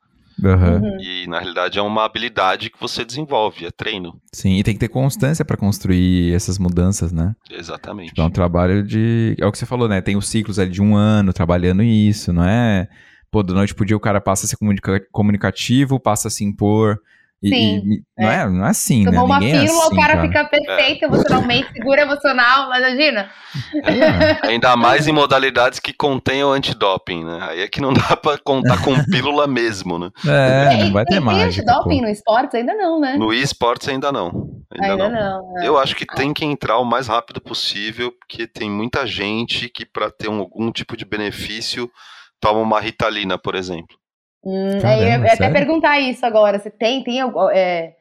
[0.42, 0.98] Uhum.
[1.00, 4.20] E na realidade é uma habilidade que você desenvolve, é treino.
[4.32, 7.36] Sim, e tem que ter constância pra construir essas mudanças, né?
[7.50, 8.08] Exatamente.
[8.08, 9.36] Tipo, é um trabalho de.
[9.38, 10.00] É o que você falou, né?
[10.00, 12.88] Tem os ciclos ali de um ano trabalhando isso, não é?
[13.30, 16.44] Pô, da noite pro dia o cara passa a ser comunica- comunicativo, passa a se
[16.44, 16.98] impor.
[17.44, 18.48] E, Sim, e- não, é.
[18.48, 19.34] não é assim, Tomou né?
[19.34, 20.26] uma Ninguém é pílula, assim, o cara, cara.
[20.26, 23.30] fica perfeito emocionalmente, seguro emocional, mas imagina.
[23.84, 24.48] É.
[24.48, 27.38] Ainda mais em modalidades que contenham antidoping, né?
[27.42, 30.10] Aí é que não dá pra contar com pílula mesmo, né?
[30.26, 31.62] É, não vai e ter tem mágica.
[31.70, 32.02] antidoping pô.
[32.06, 32.54] no esportes?
[32.54, 33.16] Ainda não, né?
[33.18, 34.28] No esportes ainda não.
[34.72, 35.52] Ainda, Ainda não.
[35.54, 35.68] não é.
[35.68, 39.84] Eu acho que tem que entrar o mais rápido possível, porque tem muita gente que,
[39.84, 41.90] para ter um, algum tipo de benefício,
[42.40, 43.96] toma uma ritalina, por exemplo.
[44.44, 46.58] Hum, Caramba, eu ia até perguntar isso agora.
[46.58, 47.20] Você tem, tem
[47.52, 47.94] é,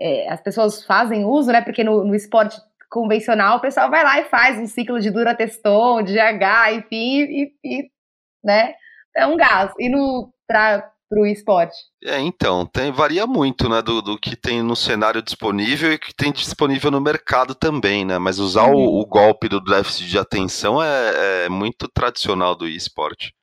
[0.00, 1.60] é, as pessoas fazem uso, né?
[1.60, 2.56] Porque no, no, esporte
[2.90, 7.52] convencional o pessoal vai lá e faz um ciclo de durateston, de GH, enfim, e,
[7.64, 7.90] e
[8.42, 8.74] né?
[9.14, 9.72] É um gás.
[9.78, 11.76] E no para o esporte?
[12.02, 16.14] É, então, tem, varia muito, né, do, do que tem no cenário disponível e que
[16.14, 18.76] tem disponível no mercado também, né, mas usar uhum.
[18.76, 23.34] o, o, golpe do déficit de atenção é, é muito tradicional do esporte.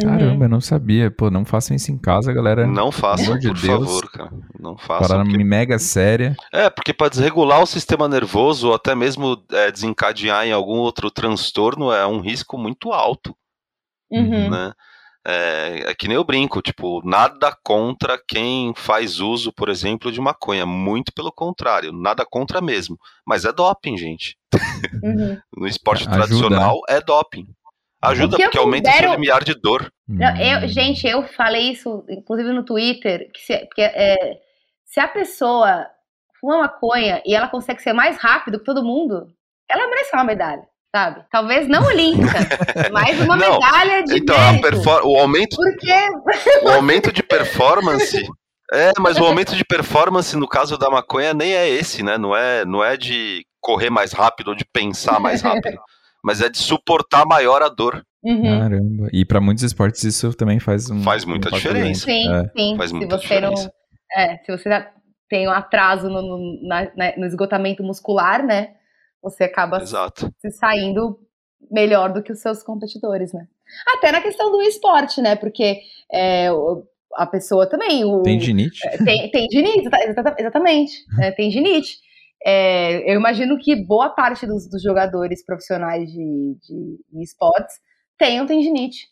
[0.00, 0.42] Caramba, uhum.
[0.42, 1.10] eu não sabia.
[1.10, 2.66] Pô, não façam isso em casa, galera.
[2.66, 3.86] Não façam, de por Deus.
[3.86, 4.30] favor, cara.
[4.58, 5.08] Não façam.
[5.08, 5.44] Para porque...
[5.44, 6.36] mega séria.
[6.52, 11.10] É, porque para desregular o sistema nervoso ou até mesmo é, desencadear em algum outro
[11.10, 13.34] transtorno é um risco muito alto.
[14.10, 14.50] Uhum.
[14.50, 14.72] Né?
[15.26, 20.20] É, é, que nem eu brinco, tipo, nada contra quem faz uso, por exemplo, de
[20.20, 20.64] maconha.
[20.64, 22.98] Muito pelo contrário, nada contra mesmo.
[23.26, 24.36] Mas é doping, gente.
[25.02, 25.38] Uhum.
[25.56, 26.16] no esporte Ajuda.
[26.16, 27.46] tradicional é doping.
[28.00, 29.08] Ajuda porque, porque aumenta considero...
[29.08, 29.92] o seu limiar de dor.
[30.06, 30.68] Não, eu, hum.
[30.68, 34.38] gente, eu falei isso, inclusive no Twitter, que se, porque, é,
[34.84, 35.86] se a pessoa
[36.40, 39.26] fuma maconha e ela consegue ser mais rápido que todo mundo,
[39.68, 40.62] ela merece uma medalha,
[40.94, 41.24] sabe?
[41.30, 42.38] Talvez não olímpica,
[42.92, 44.36] mas uma não, medalha de então,
[45.04, 45.92] o aumento, porque...
[46.62, 48.24] o aumento de performance
[48.70, 52.18] é, mas o aumento de performance no caso da maconha nem é esse, né?
[52.18, 55.78] Não é, não é de correr mais rápido ou de pensar mais rápido
[56.22, 58.04] mas é de suportar maior a dor.
[58.22, 58.42] Uhum.
[58.42, 59.08] Caramba.
[59.12, 62.04] E para muitos esportes isso também faz um, faz muita um diferença.
[62.04, 62.50] Sim, é.
[62.56, 62.76] sim.
[62.76, 63.72] Faz muita se você diferença.
[64.16, 64.68] não, é, se você
[65.28, 68.74] tem um atraso no, no, na, no esgotamento muscular, né?
[69.22, 70.32] Você acaba Exato.
[70.38, 71.18] se saindo
[71.70, 73.46] melhor do que os seus competidores, né?
[73.96, 75.36] Até na questão do esporte, né?
[75.36, 75.80] Porque
[76.12, 76.48] é,
[77.14, 78.04] a pessoa também.
[78.04, 78.86] O, tem ginite?
[78.86, 79.88] É, tem, tem ginite,
[80.38, 81.04] exatamente.
[81.20, 81.98] É, tem ginite.
[82.44, 87.76] É, eu imagino que boa parte dos, dos jogadores profissionais de, de, esportes
[88.16, 89.08] tenham tendinite.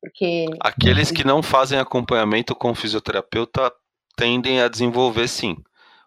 [0.00, 0.46] Porque.
[0.60, 3.70] Aqueles que não fazem acompanhamento com fisioterapeuta
[4.16, 5.56] tendem a desenvolver sim.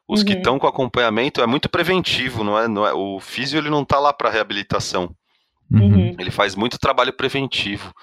[0.07, 0.25] Os uhum.
[0.25, 2.67] que estão com acompanhamento é muito preventivo, não é?
[2.67, 5.15] Não é o físio ele não está lá para reabilitação.
[5.71, 6.15] Uhum.
[6.19, 7.93] Ele faz muito trabalho preventivo.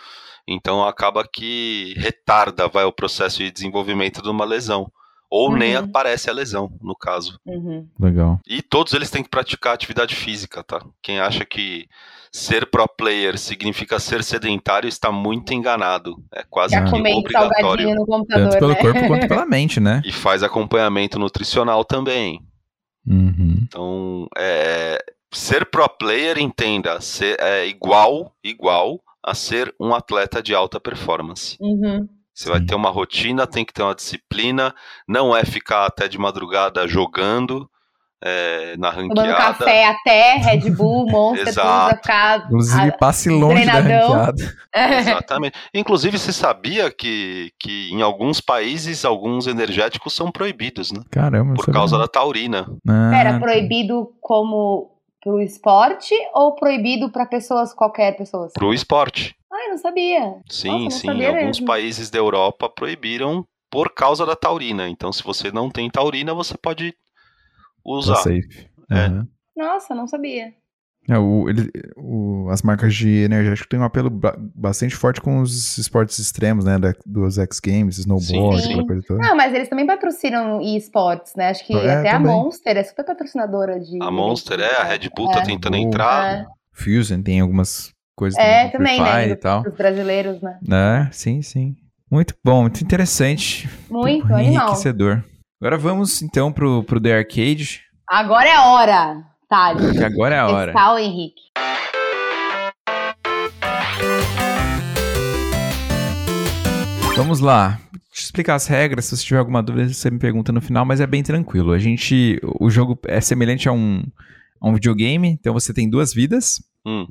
[0.49, 4.91] Então acaba que retarda vai o processo de desenvolvimento de uma lesão
[5.31, 5.57] ou uhum.
[5.57, 7.39] nem aparece a lesão, no caso.
[7.47, 7.87] Uhum.
[7.99, 8.41] Legal.
[8.47, 10.85] E todos eles têm que praticar atividade física, tá?
[11.01, 11.87] Quem acha que
[12.33, 16.17] ser pro player significa ser sedentário está muito enganado.
[16.33, 17.95] É quase que obrigatório.
[17.95, 18.79] No computador, Tanto pelo né?
[18.81, 20.03] corpo quanto pela mente, né?
[20.05, 22.41] E faz acompanhamento nutricional também.
[23.07, 23.59] Uhum.
[23.63, 24.99] Então, é,
[25.33, 31.57] ser pro player, entenda, ser, é igual, igual a ser um atleta de alta performance.
[31.61, 32.09] Uhum.
[32.41, 34.75] Você vai ter uma rotina, tem que ter uma disciplina,
[35.07, 37.69] não é ficar até de madrugada jogando
[38.25, 39.15] é, na ranqueada.
[39.15, 41.91] Tomando café até, Red Bull, Monster, Exato.
[41.91, 42.39] tudo ficar...
[42.47, 44.57] Inclusive, passe longe da ranqueada.
[44.73, 45.59] Exatamente.
[45.75, 51.03] Inclusive, você sabia que, que em alguns países, alguns energéticos são proibidos, né?
[51.11, 51.53] Caramba.
[51.53, 52.67] Por causa da taurina.
[52.89, 58.49] Ah, Pera, proibido como pro esporte ou proibido para pessoas, qualquer pessoa?
[58.55, 59.37] Pro esporte.
[59.53, 60.37] Ah, eu não sabia.
[60.49, 61.07] Sim, Nossa, sim.
[61.09, 61.67] Sabia Alguns mesmo.
[61.67, 64.89] países da Europa proibiram por causa da taurina.
[64.89, 66.95] Então, se você não tem taurina, você pode
[67.85, 68.15] usar.
[68.15, 68.69] Tá safe.
[68.91, 69.07] É.
[69.09, 69.29] Uhum.
[69.57, 70.53] Nossa, não sabia.
[71.09, 74.11] É, o, ele, o, as marcas de energético têm um apelo
[74.55, 76.79] bastante forte com os esportes extremos, né?
[76.79, 78.87] Da, dos X Games, snowboard, sim, sim.
[78.87, 79.21] coisa toda.
[79.21, 81.49] Não, mas eles também patrocinam esportes, né?
[81.49, 82.33] Acho que é, até também.
[82.33, 83.99] a Monster é super patrocinadora de.
[84.01, 85.47] A Monster é, a Red Bull tá é.
[85.47, 86.33] tentando entrar.
[86.33, 86.47] É.
[86.73, 89.29] Fusion tem algumas coisas É, também, né?
[89.31, 89.63] E tal.
[89.67, 90.59] Os brasileiros, né?
[90.71, 91.75] É, sim, sim.
[92.11, 93.67] Muito bom, muito interessante.
[93.89, 94.67] Muito, muito animal.
[94.67, 95.25] Enriquecedor.
[95.59, 97.81] Agora vamos então pro, pro The Arcade.
[98.07, 100.03] Agora é a hora, Thales.
[100.03, 100.71] Agora é a hora.
[100.73, 101.41] Está o Henrique.
[107.17, 107.81] Vamos lá.
[107.93, 109.07] Deixa eu explicar as regras.
[109.07, 111.73] Se você tiver alguma dúvida, você me pergunta no final, mas é bem tranquilo.
[111.73, 112.39] A gente.
[112.61, 114.03] O jogo é semelhante a um,
[114.61, 116.63] a um videogame, então você tem duas vidas.
[116.85, 117.07] Hum.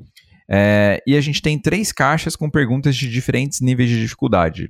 [0.49, 4.69] É, e a gente tem três caixas com perguntas de diferentes níveis de dificuldade.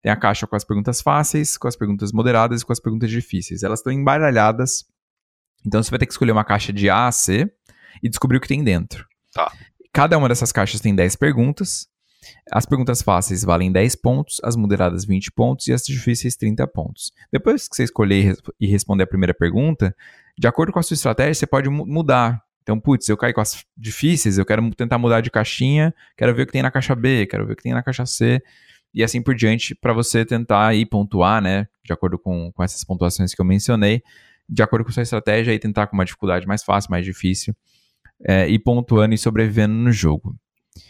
[0.00, 3.10] Tem a caixa com as perguntas fáceis, com as perguntas moderadas e com as perguntas
[3.10, 3.64] difíceis.
[3.64, 4.84] Elas estão embaralhadas.
[5.66, 7.50] Então você vai ter que escolher uma caixa de A a C
[8.00, 9.04] e descobrir o que tem dentro.
[9.32, 9.50] Tá.
[9.92, 11.88] Cada uma dessas caixas tem 10 perguntas.
[12.52, 17.12] As perguntas fáceis valem 10 pontos, as moderadas 20 pontos e as difíceis 30 pontos.
[17.32, 19.94] Depois que você escolher e responder a primeira pergunta,
[20.38, 22.45] de acordo com a sua estratégia, você pode mudar.
[22.66, 26.42] Então, putz, eu caio com as difíceis, eu quero tentar mudar de caixinha, quero ver
[26.42, 28.42] o que tem na caixa B, quero ver o que tem na caixa C,
[28.92, 32.82] e assim por diante, para você tentar aí pontuar, né, de acordo com, com essas
[32.82, 34.02] pontuações que eu mencionei,
[34.48, 37.54] de acordo com sua estratégia e tentar com uma dificuldade mais fácil, mais difícil,
[38.26, 40.34] é, e pontuando e sobrevivendo no jogo.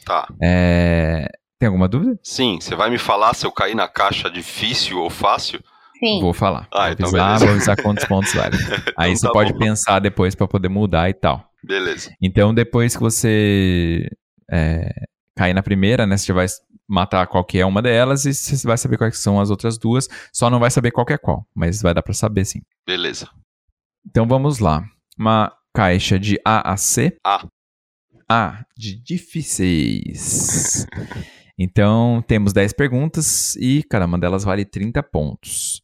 [0.06, 0.26] Tá.
[0.42, 2.18] É, tem alguma dúvida?
[2.22, 5.60] Sim, você vai me falar se eu cair na caixa difícil ou fácil?
[5.98, 6.20] Sim.
[6.22, 6.68] Vou falar.
[6.72, 7.44] Ah, vou então avisar, beleza.
[7.44, 8.56] vou avisar quantos pontos vale.
[8.96, 9.58] Aí Então você tá pode bom.
[9.58, 11.50] pensar depois para poder mudar e tal.
[11.66, 12.14] Beleza.
[12.22, 14.08] Então, depois que você
[14.50, 15.06] é,
[15.36, 16.16] cair na primeira, né?
[16.16, 16.46] Você vai
[16.88, 20.08] matar qualquer uma delas e você vai saber quais são as outras duas.
[20.32, 22.62] Só não vai saber qual é qual, mas vai dar pra saber sim.
[22.86, 23.28] Beleza.
[24.06, 24.84] Então vamos lá.
[25.18, 27.16] Uma caixa de A a C.
[27.24, 27.46] A.
[28.28, 30.86] A de difíceis.
[31.58, 35.82] então temos 10 perguntas e cada uma delas vale 30 pontos.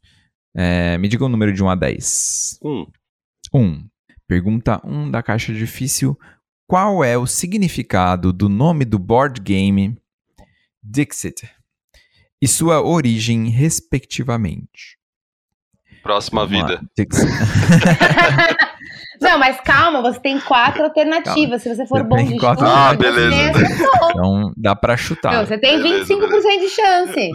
[0.54, 2.58] É, me diga o número de 1 a 10.
[2.64, 2.86] Um.
[3.54, 3.88] 1.
[4.26, 6.18] Pergunta 1 da caixa difícil.
[6.66, 9.98] Qual é o significado do nome do board game
[10.82, 11.48] Dixit
[12.40, 15.01] e sua origem, respectivamente?
[16.02, 16.80] Próxima Vamos vida.
[19.20, 21.62] Não, mas calma, você tem quatro alternativas.
[21.62, 23.50] Se você for Você bom de quatro chute, Ah, você beleza.
[23.64, 24.10] acertou.
[24.10, 25.32] Então dá pra chutar.
[25.32, 27.30] Meu, você tem Beleza, 25% de chance.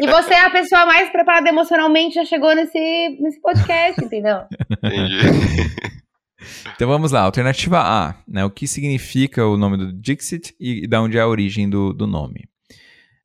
[0.00, 2.78] e você é a pessoa mais preparada emocionalmente, já chegou nesse,
[3.20, 4.38] nesse podcast, entendeu?
[4.82, 5.18] Entendi.
[6.76, 8.44] Então vamos lá, alternativa A, né?
[8.44, 11.92] O que significa o nome do Dixit e, e da onde é a origem do,
[11.92, 12.44] do nome.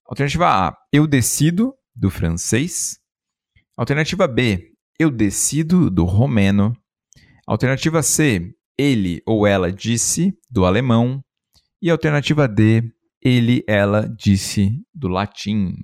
[0.10, 2.98] Alternativa A, eu decido, do francês.
[3.76, 6.78] Alternativa B, eu decido, do romeno.
[7.48, 11.24] Alternativa C, ele ou ela disse, do alemão.
[11.82, 12.84] E alternativa D,
[13.22, 15.76] ele, ela disse, do latim.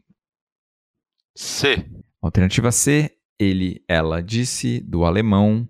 [1.36, 1.86] C.
[2.22, 5.68] Alternativa C, ele, ela disse, do alemão.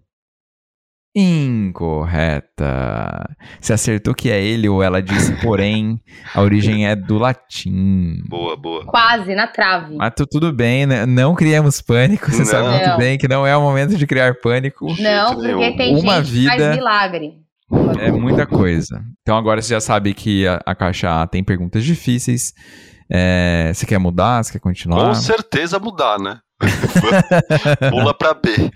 [1.16, 3.30] Incorreta.
[3.60, 5.99] Você acertou que é ele ou ela disse, porém,
[6.34, 8.22] a origem é do latim.
[8.28, 8.86] Boa, boa.
[8.86, 9.95] Quase, na trave.
[9.95, 11.05] Mas tu- tudo bem, né?
[11.05, 12.32] Não criamos pânico.
[12.32, 12.45] Você Não.
[12.45, 14.88] sabe muito bem que não é o momento de criar pânico.
[15.01, 17.34] Não, porque tem Uma gente que faz vida- milagre.
[17.99, 19.01] É muita coisa.
[19.22, 22.53] Então agora você já sabe que a, a caixa A tem perguntas difíceis.
[23.12, 24.43] É, você quer mudar?
[24.43, 25.07] Você quer continuar?
[25.07, 26.39] Com certeza mudar, né?
[27.89, 28.72] Pula pra B.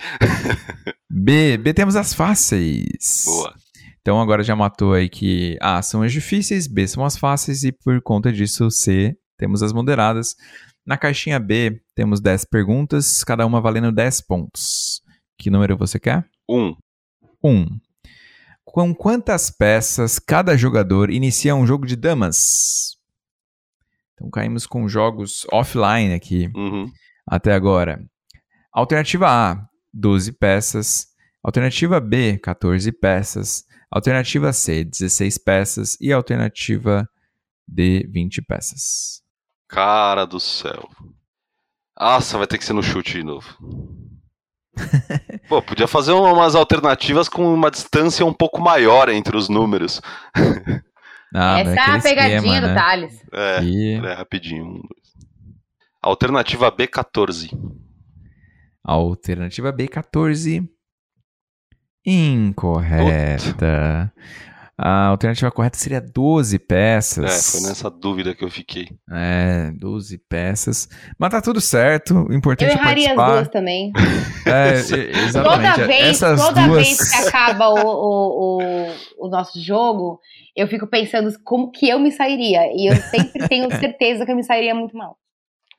[1.10, 3.24] B, B temos as fáceis.
[3.26, 3.54] Boa.
[4.02, 7.72] Então agora já matou aí que A são as difíceis, B são as fáceis e
[7.72, 10.36] por conta disso C temos as moderadas.
[10.86, 15.02] Na caixinha B temos 10 perguntas, cada uma valendo 10 pontos.
[15.38, 16.26] Que número você quer?
[16.50, 16.76] Um.
[17.42, 17.66] 1.
[18.66, 22.98] Com quantas peças cada jogador inicia um jogo de damas?
[24.14, 26.92] Então caímos com jogos offline aqui Uhum.
[27.28, 28.02] Até agora.
[28.72, 31.08] Alternativa A, 12 peças.
[31.44, 33.64] Alternativa B, 14 peças.
[33.92, 35.98] Alternativa C, 16 peças.
[36.02, 37.08] E alternativa
[37.68, 39.22] D, 20 peças.
[39.68, 40.90] Cara do céu.
[42.00, 43.48] Nossa, vai ter que ser no chute de novo.
[45.48, 50.02] Pô, podia fazer umas alternativas com uma distância um pouco maior entre os números.
[51.36, 52.76] Ah, Essa é a pegadinha esquema, do né?
[52.76, 53.26] Thales.
[53.32, 54.66] É, E é rapidinho.
[54.66, 55.03] Um, dois.
[56.04, 57.50] Alternativa B, 14.
[58.84, 60.70] alternativa B, 14.
[62.06, 64.12] Incorreta.
[64.78, 67.52] A alternativa correta seria 12 É, peças.
[67.52, 68.90] foi nessa dúvida que eu fiquei.
[69.10, 70.90] É, 12 peças.
[71.18, 72.26] Mas tá tudo certo.
[72.28, 73.36] O Eu importante é erraria as participar.
[73.36, 73.94] duas também.
[74.46, 74.74] É,
[75.26, 75.76] exatamente.
[75.76, 76.88] Toda vez, Essas toda duas.
[76.88, 80.20] vez que acaba o, o, o, o nosso jogo,
[80.56, 82.62] eu fico pensando como que eu me sairia.
[82.76, 85.18] E eu sempre tenho certeza que eu me sairia muito mal.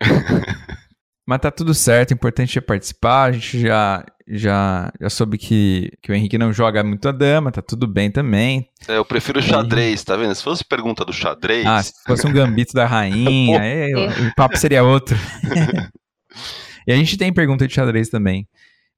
[1.26, 3.24] Mas tá tudo certo, o importante é participar.
[3.24, 7.50] A gente já, já, já soube que, que o Henrique não joga muito a dama,
[7.50, 8.68] tá tudo bem também.
[8.86, 10.34] É, eu prefiro xadrez, tá vendo?
[10.34, 11.64] Se fosse pergunta do xadrez.
[11.64, 15.16] Ah, se fosse um gambito da rainha, aí o, o papo seria outro.
[16.86, 18.46] e a gente tem pergunta de xadrez também.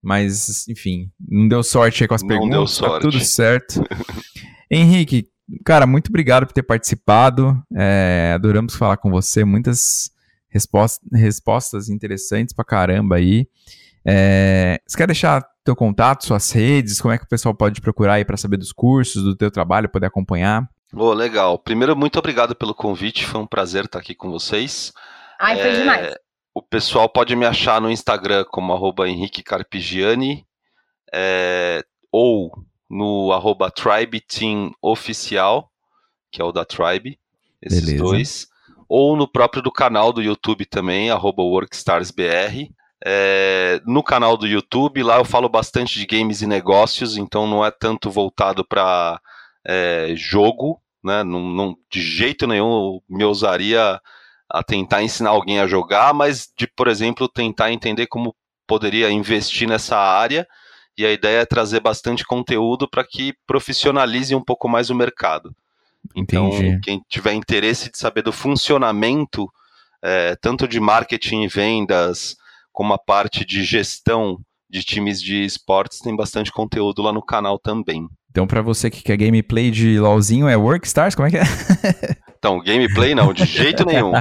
[0.02, 2.50] Mas, enfim, não deu sorte aí com as Não perguntas.
[2.50, 3.02] deu Tá sorte.
[3.02, 3.84] tudo certo.
[4.70, 5.28] Henrique,
[5.64, 7.60] cara, muito obrigado por ter participado.
[7.74, 9.44] É, adoramos falar com você.
[9.44, 10.10] Muitas
[10.56, 13.46] respostas, respostas interessantes pra caramba aí.
[14.04, 17.00] É, você quer deixar teu contato, suas redes?
[17.00, 19.88] Como é que o pessoal pode procurar aí pra saber dos cursos, do teu trabalho,
[19.88, 20.68] poder acompanhar?
[20.94, 21.58] Ô, legal.
[21.58, 23.26] Primeiro, muito obrigado pelo convite.
[23.26, 24.92] Foi um prazer estar aqui com vocês.
[25.38, 26.14] Ai, foi É, demais.
[26.54, 30.46] O pessoal pode me achar no Instagram como arroba Henrique Carpigiani
[31.12, 32.50] é, ou
[32.88, 35.70] no arroba Tribe Team Oficial,
[36.30, 37.18] que é o da Tribe,
[37.60, 38.02] esses Beleza.
[38.04, 38.46] dois.
[38.88, 42.70] Ou no próprio do canal do YouTube também, WorkstarsBR.
[43.04, 47.64] É, no canal do YouTube, lá eu falo bastante de games e negócios, então não
[47.64, 49.20] é tanto voltado para
[50.16, 51.22] jogo, né?
[51.24, 54.00] Não, não- de jeito nenhum eu me ousaria
[54.48, 58.34] a tentar ensinar alguém a jogar, mas de, por exemplo, tentar entender como
[58.66, 60.46] poderia investir nessa área
[60.96, 65.54] e a ideia é trazer bastante conteúdo para que profissionalize um pouco mais o mercado.
[66.14, 66.80] Então, Entendi.
[66.80, 69.48] quem tiver interesse de saber do funcionamento,
[70.02, 72.36] é, tanto de marketing e vendas,
[72.72, 74.38] como a parte de gestão
[74.68, 78.08] de times de esportes, tem bastante conteúdo lá no canal também.
[78.30, 81.14] Então, para você que quer gameplay de LoLzinho, é Workstars?
[81.14, 81.42] Como é que é?
[82.38, 84.12] Então, gameplay não, de jeito nenhum.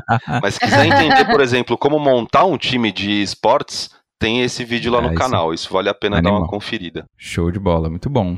[0.42, 4.92] Mas se quiser entender, por exemplo, como montar um time de esportes, tem esse vídeo
[4.92, 5.54] lá no ah, canal.
[5.54, 6.34] Isso vale a pena Animal.
[6.34, 7.06] dar uma conferida.
[7.18, 8.38] Show de bola, muito bom.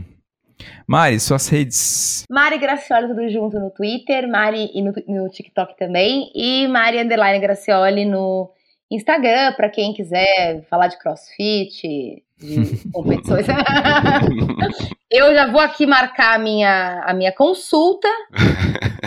[0.87, 2.23] Mari, suas redes.
[2.29, 7.39] Mari Gracioli, tudo junto no Twitter, Mari e no, no TikTok também, e Mari Underline
[7.39, 8.51] Gracioli no
[8.89, 13.45] Instagram, para quem quiser falar de crossfit, de competições.
[15.11, 18.07] eu já vou aqui marcar a minha, a minha consulta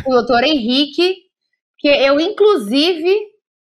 [0.05, 1.17] com o doutor Henrique,
[1.79, 3.11] que eu, inclusive,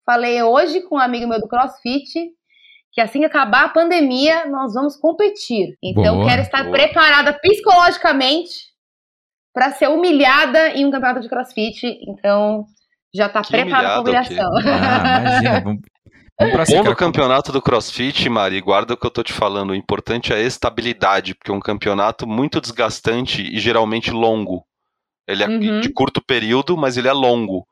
[0.05, 2.36] falei hoje com um amigo meu do CrossFit
[2.97, 5.77] que assim que acabar a pandemia, nós vamos competir.
[5.83, 6.71] Então, boa, quero estar boa.
[6.75, 8.49] preparada psicologicamente
[9.53, 11.85] para ser humilhada em um campeonato de crossfit.
[12.07, 12.65] Então,
[13.13, 14.49] já está preparada para a humilhação.
[14.55, 15.61] Ah, imagina,
[16.41, 19.69] vamos, Bom campeonato do CrossFit, Mari, guarda o que eu tô te falando.
[19.69, 24.65] O importante é a estabilidade, porque é um campeonato muito desgastante e geralmente longo.
[25.27, 25.81] Ele é uhum.
[25.81, 27.67] de curto período, mas ele é longo.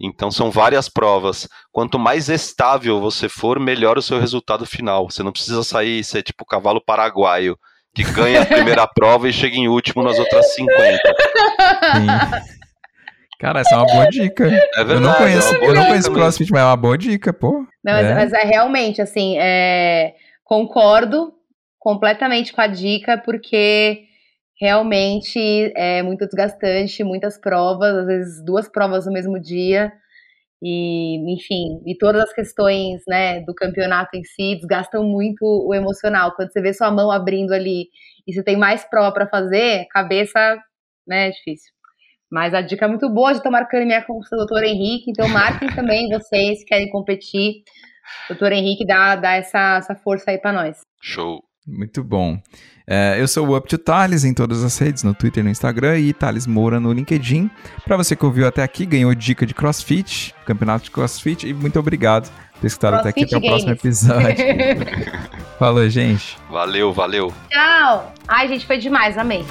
[0.00, 1.48] Então são várias provas.
[1.72, 5.10] Quanto mais estável você for, melhor o seu resultado final.
[5.10, 7.58] Você não precisa sair ser tipo o cavalo paraguaio,
[7.94, 10.98] que ganha a primeira prova e chega em último nas outras 50.
[11.94, 12.56] Sim.
[13.38, 14.44] Cara, essa é uma boa dica.
[14.44, 17.32] É verdade, eu não conheço, é eu não conheço CrossFit, mas é uma boa dica,
[17.32, 17.66] pô.
[17.84, 18.14] Não, é.
[18.14, 21.32] Mas, mas, é realmente, assim, é, concordo
[21.78, 24.05] completamente com a dica, porque
[24.58, 29.92] realmente é muito desgastante, muitas provas, às vezes duas provas no mesmo dia.
[30.62, 36.34] E, enfim, e todas as questões, né, do campeonato em si desgastam muito o emocional.
[36.34, 37.88] Quando você vê sua mão abrindo ali
[38.26, 40.56] e você tem mais prova para fazer, cabeça,
[41.06, 41.70] né, é difícil.
[42.30, 45.68] Mas a dica é muito boa, já estou marcando minha consulta doutor Henrique, então marquem
[45.76, 47.62] também vocês que querem competir.
[48.28, 50.80] Doutor Henrique dá, dá essa, essa força aí para nós.
[51.02, 51.42] Show.
[51.66, 52.38] Muito bom.
[52.88, 55.98] É, eu sou o Up to Thales em todas as redes, no Twitter, no Instagram
[55.98, 57.50] e Thales Moura no LinkedIn.
[57.84, 61.78] Para você que ouviu até aqui, ganhou dica de CrossFit, campeonato de CrossFit e muito
[61.80, 63.24] obrigado por ter escutado até aqui.
[63.24, 64.44] Até o próximo episódio.
[65.58, 66.38] Falou, gente.
[66.48, 67.32] Valeu, valeu.
[67.50, 68.14] Tchau.
[68.28, 69.44] Ai, gente, foi demais, amei.